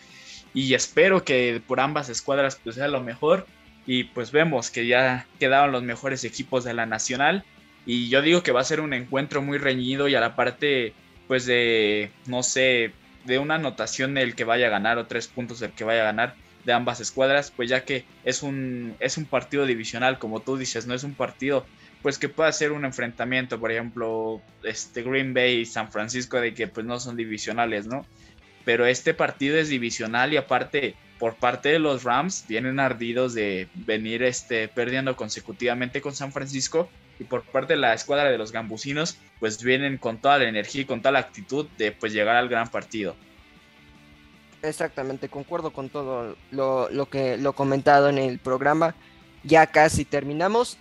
Y 0.53 0.73
espero 0.73 1.23
que 1.23 1.61
por 1.65 1.79
ambas 1.79 2.09
escuadras 2.09 2.59
pues 2.61 2.75
sea 2.75 2.87
lo 2.87 3.01
mejor 3.01 3.45
y 3.85 4.05
pues 4.05 4.31
vemos 4.31 4.71
que 4.71 4.87
ya 4.87 5.27
quedaron 5.39 5.71
los 5.71 5.83
mejores 5.83 6.23
equipos 6.23 6.63
de 6.63 6.73
la 6.73 6.85
nacional 6.85 7.45
y 7.85 8.09
yo 8.09 8.21
digo 8.21 8.43
que 8.43 8.51
va 8.51 8.61
a 8.61 8.65
ser 8.65 8.81
un 8.81 8.93
encuentro 8.93 9.41
muy 9.41 9.57
reñido 9.57 10.07
y 10.07 10.15
a 10.15 10.19
la 10.19 10.35
parte, 10.35 10.93
pues 11.27 11.45
de, 11.45 12.11
no 12.25 12.43
sé, 12.43 12.91
de 13.25 13.39
una 13.39 13.55
anotación 13.55 14.13
del 14.13 14.35
que 14.35 14.43
vaya 14.43 14.67
a 14.67 14.71
ganar 14.71 14.97
o 14.97 15.07
tres 15.07 15.27
puntos 15.27 15.59
del 15.59 15.71
que 15.71 15.83
vaya 15.83 16.01
a 16.01 16.05
ganar 16.05 16.35
de 16.63 16.73
ambas 16.73 16.99
escuadras, 16.99 17.51
pues 17.51 17.69
ya 17.69 17.85
que 17.85 18.05
es 18.23 18.41
un, 18.41 18.95
es 18.99 19.17
un 19.17 19.25
partido 19.25 19.65
divisional, 19.65 20.17
como 20.17 20.41
tú 20.41 20.57
dices, 20.57 20.87
no 20.87 20.93
es 20.93 21.03
un 21.03 21.13
partido 21.13 21.65
pues 22.01 22.19
que 22.19 22.29
pueda 22.29 22.51
ser 22.51 22.71
un 22.71 22.85
enfrentamiento, 22.85 23.59
por 23.59 23.71
ejemplo, 23.71 24.41
este 24.63 25.01
Green 25.01 25.33
Bay 25.33 25.61
y 25.61 25.65
San 25.65 25.91
Francisco 25.91 26.39
de 26.39 26.53
que 26.53 26.67
pues 26.67 26.85
no 26.85 26.99
son 26.99 27.15
divisionales, 27.15 27.87
¿no? 27.87 28.05
Pero 28.63 28.85
este 28.85 29.15
partido 29.15 29.57
es 29.57 29.69
divisional 29.69 30.33
y 30.33 30.37
aparte 30.37 30.95
por 31.17 31.35
parte 31.35 31.69
de 31.69 31.79
los 31.79 32.03
Rams 32.03 32.45
vienen 32.47 32.79
ardidos 32.79 33.33
de 33.33 33.69
venir 33.73 34.21
este 34.21 34.67
perdiendo 34.67 35.15
consecutivamente 35.15 36.01
con 36.01 36.13
San 36.13 36.31
Francisco 36.31 36.89
y 37.19 37.23
por 37.23 37.43
parte 37.43 37.73
de 37.73 37.79
la 37.79 37.93
escuadra 37.93 38.29
de 38.29 38.37
los 38.37 38.51
gambusinos, 38.51 39.17
pues 39.39 39.61
vienen 39.63 39.97
con 39.97 40.17
toda 40.17 40.37
la 40.39 40.49
energía 40.49 40.81
y 40.81 40.85
con 40.85 41.01
toda 41.01 41.13
la 41.13 41.19
actitud 41.19 41.67
de 41.77 41.91
pues 41.91 42.13
llegar 42.13 42.35
al 42.35 42.49
gran 42.49 42.69
partido. 42.69 43.15
Exactamente, 44.61 45.29
concuerdo 45.29 45.71
con 45.71 45.89
todo 45.89 46.35
lo, 46.51 47.09
que 47.09 47.37
lo 47.37 47.53
comentado 47.53 48.09
en 48.09 48.17
el 48.17 48.39
programa. 48.39 48.95
Ya 49.43 49.67
casi 49.67 50.05
terminamos. 50.05 50.77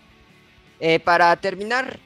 Eh, 0.81 0.99
para 1.01 1.37
terminar, 1.37 1.99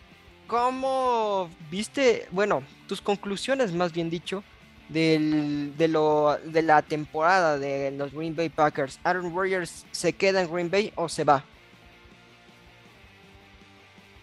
¿cómo 0.46 1.48
viste, 1.70 2.26
bueno, 2.32 2.62
tus 2.86 3.00
conclusiones 3.00 3.72
más 3.72 3.92
bien 3.92 4.10
dicho, 4.10 4.42
del, 4.88 5.74
de, 5.76 5.88
lo, 5.88 6.38
de 6.44 6.62
la 6.62 6.82
temporada 6.82 7.58
de 7.58 7.92
los 7.92 8.12
Green 8.12 8.34
Bay 8.34 8.48
Packers? 8.48 8.98
¿Aaron 9.04 9.34
Rodgers 9.34 9.86
se 9.92 10.12
queda 10.12 10.42
en 10.42 10.52
Green 10.52 10.70
Bay 10.70 10.92
o 10.96 11.08
se 11.08 11.24
va? 11.24 11.44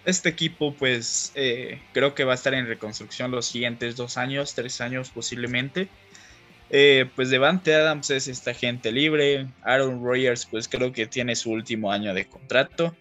Este 0.06 0.30
equipo 0.30 0.74
pues 0.74 1.32
eh, 1.36 1.82
creo 1.94 2.14
que 2.14 2.24
va 2.24 2.34
a 2.34 2.36
estar 2.36 2.54
en 2.54 2.68
reconstrucción 2.68 3.32
los 3.32 3.48
siguientes 3.48 3.96
dos 3.96 4.18
años, 4.18 4.54
tres 4.54 4.82
años 4.82 5.10
posiblemente. 5.10 5.90
Eh, 6.70 7.06
pues 7.16 7.30
Devante 7.30 7.76
Adams 7.76 8.10
es 8.10 8.28
esta 8.28 8.54
gente 8.54 8.92
libre. 8.92 9.48
Aaron 9.64 10.04
Rodgers, 10.04 10.46
pues 10.46 10.68
creo 10.68 10.92
que 10.92 11.06
tiene 11.06 11.36
su 11.36 11.52
último 11.52 11.92
año 11.92 12.14
de 12.14 12.26
contrato. 12.26 12.96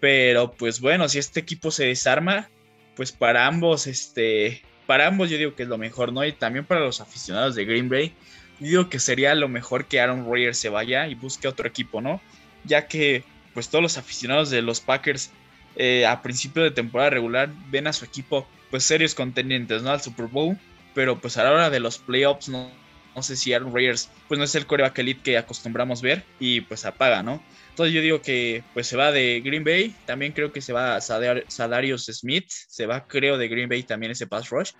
Pero 0.00 0.52
pues 0.52 0.80
bueno, 0.80 1.08
si 1.08 1.18
este 1.18 1.40
equipo 1.40 1.70
se 1.70 1.86
desarma, 1.86 2.48
pues 2.96 3.12
para 3.12 3.46
ambos, 3.46 3.86
este, 3.86 4.62
para 4.86 5.06
ambos 5.06 5.30
yo 5.30 5.38
digo 5.38 5.54
que 5.54 5.64
es 5.64 5.68
lo 5.68 5.78
mejor, 5.78 6.12
¿no? 6.12 6.24
Y 6.24 6.32
también 6.32 6.64
para 6.64 6.80
los 6.80 7.00
aficionados 7.00 7.54
de 7.54 7.64
Green 7.64 7.88
Bay, 7.88 8.14
yo 8.60 8.66
digo 8.66 8.88
que 8.88 9.00
sería 9.00 9.34
lo 9.34 9.48
mejor 9.48 9.86
que 9.86 10.00
Aaron 10.00 10.24
Rodgers 10.24 10.58
se 10.58 10.68
vaya 10.68 11.08
y 11.08 11.14
busque 11.14 11.48
otro 11.48 11.66
equipo, 11.68 12.00
¿no? 12.00 12.20
Ya 12.64 12.86
que 12.86 13.24
pues 13.54 13.68
todos 13.70 13.82
los 13.82 13.98
aficionados 13.98 14.50
de 14.50 14.62
los 14.62 14.80
Packers 14.80 15.32
eh, 15.78 16.04
a 16.06 16.20
principio 16.22 16.62
de 16.62 16.72
temporada 16.72 17.10
regular 17.10 17.50
ven 17.70 17.86
a 17.86 17.92
su 17.92 18.04
equipo 18.04 18.46
pues 18.70 18.84
serios 18.84 19.14
contendientes, 19.14 19.82
¿no? 19.82 19.90
Al 19.90 20.00
Super 20.00 20.26
Bowl, 20.26 20.58
pero 20.94 21.20
pues 21.20 21.36
a 21.38 21.44
la 21.44 21.52
hora 21.52 21.70
de 21.70 21.80
los 21.80 21.98
playoffs 21.98 22.48
no, 22.48 22.70
no 23.14 23.22
sé 23.22 23.36
si 23.36 23.52
Aaron 23.52 23.72
Rodgers 23.72 24.10
pues 24.26 24.38
no 24.38 24.44
es 24.44 24.54
el 24.54 24.66
coreback 24.66 24.98
elite 24.98 25.22
que 25.22 25.38
acostumbramos 25.38 26.02
ver 26.02 26.24
y 26.40 26.60
pues 26.62 26.84
apaga, 26.84 27.22
¿no? 27.22 27.42
Entonces 27.70 27.94
yo 27.94 28.00
digo 28.00 28.20
que 28.20 28.64
pues 28.74 28.88
se 28.88 28.96
va 28.96 29.12
de 29.12 29.40
Green 29.40 29.62
Bay, 29.62 29.94
también 30.04 30.32
creo 30.32 30.52
que 30.52 30.60
se 30.60 30.72
va 30.72 30.96
a 30.96 31.00
Sadarius 31.00 32.06
Smith, 32.06 32.48
se 32.48 32.86
va 32.86 33.06
creo 33.06 33.38
de 33.38 33.46
Green 33.46 33.68
Bay 33.68 33.84
también 33.84 34.10
ese 34.10 34.26
pass 34.26 34.50
rush. 34.50 34.72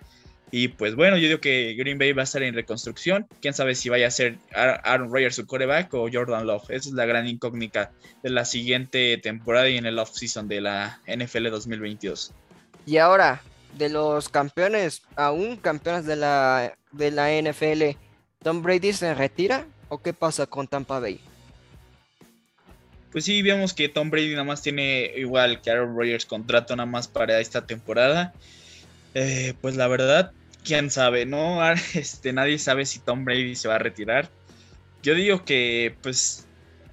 Y 0.51 0.69
pues 0.69 0.95
bueno, 0.95 1.17
yo 1.17 1.27
digo 1.27 1.39
que 1.39 1.75
Green 1.77 1.99
Bay 1.99 2.11
va 2.11 2.21
a 2.21 2.23
estar 2.23 2.41
en 2.41 2.55
reconstrucción. 2.55 3.27
Quién 3.41 3.53
sabe 3.53 3.75
si 3.75 3.89
vaya 3.89 4.07
a 4.07 4.11
ser 4.11 4.37
Aaron 4.53 5.11
Rodgers 5.11 5.35
su 5.35 5.45
coreback 5.45 5.93
o 5.93 6.09
Jordan 6.11 6.47
Love. 6.47 6.69
Esa 6.69 6.89
es 6.89 6.95
la 6.95 7.05
gran 7.05 7.27
incógnita 7.27 7.91
de 8.23 8.29
la 8.31 8.45
siguiente 8.45 9.17
temporada 9.17 9.69
y 9.69 9.77
en 9.77 9.85
el 9.85 9.99
off-season 9.99 10.47
de 10.47 10.61
la 10.61 11.01
NFL 11.05 11.49
2022. 11.49 12.33
Y 12.85 12.97
ahora, 12.97 13.41
de 13.77 13.89
los 13.89 14.29
campeones, 14.29 15.03
aún 15.15 15.57
campeones 15.57 16.05
de 16.05 16.15
la, 16.15 16.73
de 16.91 17.11
la 17.11 17.29
NFL, 17.31 17.97
¿Tom 18.41 18.63
Brady 18.63 18.93
se 18.93 19.13
retira 19.13 19.67
o 19.89 20.01
qué 20.01 20.13
pasa 20.13 20.47
con 20.47 20.67
Tampa 20.67 20.99
Bay? 20.99 21.19
pues 23.11 23.25
sí, 23.25 23.41
vemos 23.41 23.73
que 23.73 23.89
Tom 23.89 24.09
Brady 24.09 24.31
nada 24.31 24.43
más 24.43 24.61
tiene 24.61 25.11
igual 25.17 25.61
que 25.61 25.71
Aaron 25.71 25.95
Rodgers 25.95 26.25
contrato 26.25 26.75
nada 26.75 26.85
más 26.85 27.07
para 27.07 27.39
esta 27.39 27.65
temporada. 27.65 28.33
Eh, 29.15 29.53
pues 29.61 29.75
la 29.75 29.87
verdad, 29.87 30.31
quién 30.63 30.89
sabe, 30.89 31.25
¿no? 31.25 31.59
Este, 31.93 32.33
nadie 32.33 32.59
sabe 32.59 32.85
si 32.85 32.99
Tom 32.99 33.25
Brady 33.25 33.55
se 33.55 33.67
va 33.67 33.75
a 33.75 33.79
retirar. 33.79 34.29
Yo 35.01 35.15
digo 35.15 35.45
que, 35.45 35.95
pues, 36.01 36.45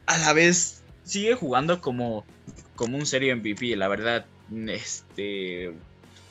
a 0.07 0.17
la 0.19 0.33
vez 0.33 0.83
sigue 1.05 1.35
jugando 1.35 1.81
como, 1.81 2.25
como 2.75 2.97
un 2.97 3.07
serio 3.07 3.37
MVP, 3.37 3.77
la 3.77 3.89
verdad. 3.89 4.27
Este, 4.69 5.73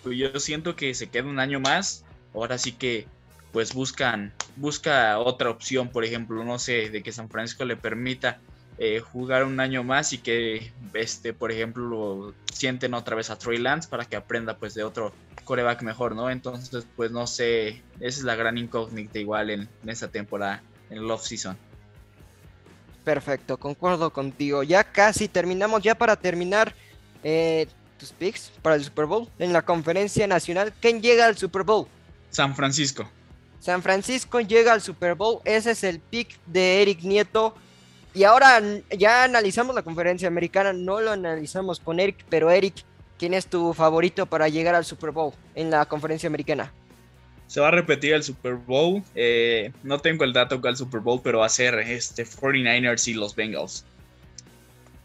pues 0.03 0.17
yo 0.17 0.39
siento 0.39 0.75
que 0.75 0.93
se 0.93 1.07
queda 1.07 1.27
un 1.27 1.39
año 1.39 1.59
más. 1.59 2.05
Ahora 2.33 2.57
sí 2.57 2.73
que, 2.73 3.07
pues 3.51 3.73
buscan, 3.73 4.33
busca 4.57 5.17
otra 5.19 5.49
opción, 5.49 5.89
por 5.89 6.03
ejemplo, 6.03 6.43
no 6.43 6.59
sé, 6.59 6.89
de 6.89 7.03
que 7.03 7.11
San 7.11 7.29
Francisco 7.29 7.65
le 7.65 7.77
permita 7.77 8.39
eh, 8.77 8.99
jugar 8.99 9.45
un 9.45 9.59
año 9.59 9.83
más 9.83 10.11
y 10.11 10.17
que, 10.17 10.71
este, 10.93 11.33
por 11.33 11.51
ejemplo, 11.51 12.33
sienten 12.51 12.93
otra 12.93 13.15
vez 13.15 13.29
a 13.29 13.37
Troy 13.37 13.57
Lance 13.57 13.87
para 13.87 14.05
que 14.05 14.17
aprenda 14.17 14.57
pues 14.57 14.73
de 14.73 14.83
otro 14.83 15.13
coreback 15.45 15.81
mejor, 15.81 16.15
¿no? 16.15 16.29
Entonces, 16.29 16.85
pues 16.95 17.11
no 17.11 17.25
sé, 17.25 17.81
esa 17.99 18.19
es 18.19 18.23
la 18.23 18.35
gran 18.35 18.57
incógnita 18.57 19.17
igual 19.19 19.49
en, 19.49 19.69
esta 19.85 20.09
temporada, 20.09 20.61
en 20.89 20.97
el 20.97 21.09
off-season. 21.09 21.57
Perfecto, 23.05 23.57
concuerdo 23.57 24.09
contigo. 24.11 24.63
Ya 24.63 24.83
casi 24.83 25.27
terminamos, 25.27 25.81
ya 25.81 25.95
para 25.95 26.15
terminar 26.15 26.73
eh, 27.23 27.67
tus 27.97 28.11
picks 28.11 28.51
para 28.61 28.75
el 28.75 28.83
Super 28.83 29.05
Bowl 29.05 29.29
en 29.39 29.53
la 29.53 29.61
conferencia 29.61 30.27
nacional. 30.27 30.73
¿Quién 30.81 31.01
llega 31.01 31.27
al 31.27 31.37
Super 31.37 31.63
Bowl? 31.63 31.87
San 32.29 32.55
Francisco. 32.55 33.09
San 33.59 33.81
Francisco 33.81 34.41
llega 34.41 34.73
al 34.73 34.81
Super 34.81 35.15
Bowl. 35.15 35.39
Ese 35.45 35.71
es 35.71 35.83
el 35.83 35.99
pick 35.99 36.37
de 36.45 36.81
Eric 36.81 37.01
Nieto. 37.03 37.55
Y 38.15 38.23
ahora 38.23 38.61
ya 38.97 39.25
analizamos 39.25 39.75
la 39.75 39.81
conferencia 39.81 40.29
americana, 40.29 40.71
no 40.71 41.01
lo 41.01 41.11
analizamos 41.11 41.81
con 41.81 41.99
Eric, 41.99 42.25
pero 42.29 42.49
Eric, 42.49 42.75
¿quién 43.19 43.33
es 43.33 43.47
tu 43.47 43.73
favorito 43.73 44.25
para 44.25 44.47
llegar 44.47 44.73
al 44.73 44.85
Super 44.85 45.11
Bowl 45.11 45.33
en 45.53 45.69
la 45.69 45.85
conferencia 45.85 46.27
americana? 46.27 46.71
Se 47.47 47.59
va 47.59 47.67
a 47.67 47.71
repetir 47.71 48.13
el 48.13 48.23
Super 48.23 48.53
Bowl. 48.53 49.03
Eh, 49.15 49.73
no 49.83 49.99
tengo 49.99 50.23
el 50.23 50.31
dato 50.31 50.61
el 50.63 50.77
Super 50.77 51.01
Bowl, 51.01 51.19
pero 51.21 51.39
va 51.39 51.47
a 51.47 51.49
ser 51.49 51.75
este 51.79 52.25
49ers 52.25 53.05
y 53.09 53.15
los 53.15 53.35
Bengals. 53.35 53.83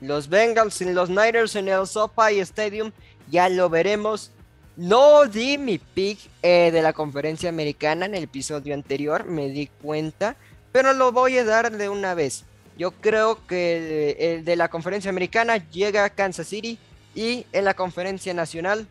Los 0.00 0.28
Bengals 0.28 0.80
y 0.80 0.92
los 0.92 1.10
Niners 1.10 1.56
en 1.56 1.68
el 1.68 1.88
SoFi 1.88 2.38
Stadium, 2.38 2.92
ya 3.28 3.48
lo 3.48 3.68
veremos. 3.68 4.30
No 4.76 5.26
di 5.26 5.58
mi 5.58 5.78
pick 5.78 6.18
eh, 6.42 6.70
de 6.72 6.80
la 6.80 6.92
conferencia 6.92 7.48
americana 7.48 8.06
en 8.06 8.14
el 8.14 8.22
episodio 8.22 8.72
anterior, 8.72 9.26
me 9.26 9.48
di 9.48 9.66
cuenta, 9.82 10.36
pero 10.70 10.92
lo 10.92 11.10
voy 11.10 11.36
a 11.38 11.44
dar 11.44 11.72
de 11.72 11.88
una 11.88 12.14
vez. 12.14 12.44
Yo 12.80 12.92
creo 12.92 13.46
que 13.46 14.16
el 14.18 14.42
de 14.46 14.56
la 14.56 14.70
conferencia 14.70 15.10
americana 15.10 15.58
llega 15.68 16.02
a 16.02 16.08
Kansas 16.08 16.46
City 16.46 16.78
y 17.14 17.44
en 17.52 17.66
la 17.66 17.74
conferencia 17.74 18.32
nacional 18.32 18.86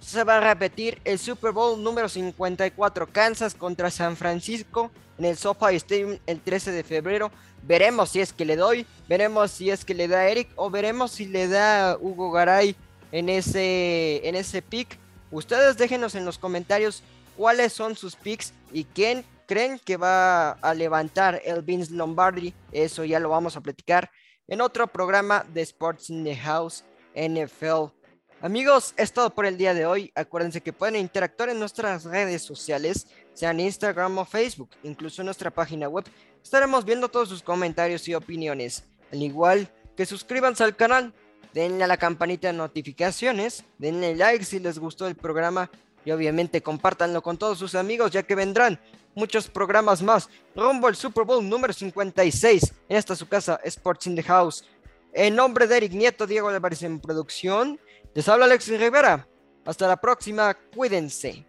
se 0.00 0.22
va 0.22 0.36
a 0.36 0.40
repetir 0.52 1.00
el 1.06 1.18
Super 1.18 1.52
Bowl 1.52 1.82
número 1.82 2.10
54 2.10 3.06
Kansas 3.10 3.54
contra 3.54 3.90
San 3.90 4.18
Francisco 4.18 4.90
en 5.16 5.24
el 5.24 5.38
SoFi 5.38 5.76
Stadium 5.76 6.18
el 6.26 6.42
13 6.42 6.72
de 6.72 6.84
febrero. 6.84 7.32
Veremos 7.62 8.10
si 8.10 8.20
es 8.20 8.34
que 8.34 8.44
le 8.44 8.54
doy, 8.54 8.84
veremos 9.08 9.50
si 9.50 9.70
es 9.70 9.86
que 9.86 9.94
le 9.94 10.08
da 10.08 10.28
Eric 10.28 10.50
o 10.56 10.68
veremos 10.68 11.12
si 11.12 11.24
le 11.24 11.48
da 11.48 11.96
Hugo 11.98 12.32
Garay 12.32 12.76
en 13.12 13.30
ese 13.30 14.28
en 14.28 14.34
ese 14.34 14.60
pick. 14.60 14.98
Ustedes 15.30 15.78
déjenos 15.78 16.14
en 16.16 16.26
los 16.26 16.36
comentarios 16.36 17.02
cuáles 17.38 17.72
son 17.72 17.96
sus 17.96 18.14
picks 18.14 18.52
y 18.74 18.84
quién 18.84 19.24
creen 19.46 19.78
que 19.78 19.96
va 19.96 20.52
a 20.52 20.74
levantar 20.74 21.40
el 21.44 21.62
Vince 21.62 21.92
Lombardi, 21.92 22.54
eso 22.72 23.04
ya 23.04 23.20
lo 23.20 23.28
vamos 23.28 23.56
a 23.56 23.60
platicar 23.60 24.10
en 24.48 24.60
otro 24.60 24.86
programa 24.86 25.44
de 25.52 25.62
Sports 25.62 26.10
in 26.10 26.24
the 26.24 26.36
House 26.36 26.84
NFL. 27.14 27.92
Amigos, 28.40 28.92
es 28.96 29.12
todo 29.12 29.30
por 29.30 29.46
el 29.46 29.56
día 29.56 29.72
de 29.72 29.86
hoy. 29.86 30.10
Acuérdense 30.16 30.60
que 30.60 30.72
pueden 30.72 30.96
interactuar 30.96 31.48
en 31.48 31.60
nuestras 31.60 32.04
redes 32.04 32.42
sociales, 32.42 33.06
sean 33.34 33.60
Instagram 33.60 34.18
o 34.18 34.24
Facebook, 34.24 34.70
incluso 34.82 35.22
en 35.22 35.26
nuestra 35.26 35.50
página 35.50 35.88
web. 35.88 36.04
Estaremos 36.42 36.84
viendo 36.84 37.08
todos 37.08 37.28
sus 37.28 37.42
comentarios 37.42 38.08
y 38.08 38.14
opiniones. 38.14 38.84
Al 39.12 39.22
igual 39.22 39.68
que 39.96 40.06
suscríbanse 40.06 40.64
al 40.64 40.74
canal, 40.74 41.14
denle 41.54 41.84
a 41.84 41.86
la 41.86 41.98
campanita 41.98 42.48
de 42.48 42.54
notificaciones, 42.54 43.64
denle 43.78 44.16
like 44.16 44.44
si 44.44 44.58
les 44.58 44.78
gustó 44.78 45.06
el 45.06 45.14
programa 45.14 45.70
y 46.04 46.10
obviamente 46.10 46.62
compártanlo 46.62 47.22
con 47.22 47.38
todos 47.38 47.58
sus 47.58 47.74
amigos 47.74 48.10
ya 48.10 48.24
que 48.24 48.34
vendrán 48.34 48.80
muchos 49.14 49.48
programas 49.48 50.02
más 50.02 50.28
rumbo 50.54 50.86
al 50.86 50.96
Super 50.96 51.24
Bowl 51.24 51.46
número 51.48 51.72
56 51.72 52.74
en 52.88 52.96
esta 52.96 53.16
su 53.16 53.28
casa 53.28 53.60
Sports 53.64 54.06
in 54.06 54.16
the 54.16 54.22
House. 54.22 54.64
En 55.12 55.36
nombre 55.36 55.66
de 55.66 55.76
Eric 55.76 55.92
Nieto, 55.92 56.26
Diego 56.26 56.48
Álvarez 56.48 56.82
en 56.82 57.00
producción, 57.00 57.78
les 58.14 58.28
habla 58.28 58.46
Alexis 58.46 58.80
Rivera. 58.80 59.28
Hasta 59.64 59.86
la 59.86 59.96
próxima, 59.96 60.54
cuídense. 60.74 61.46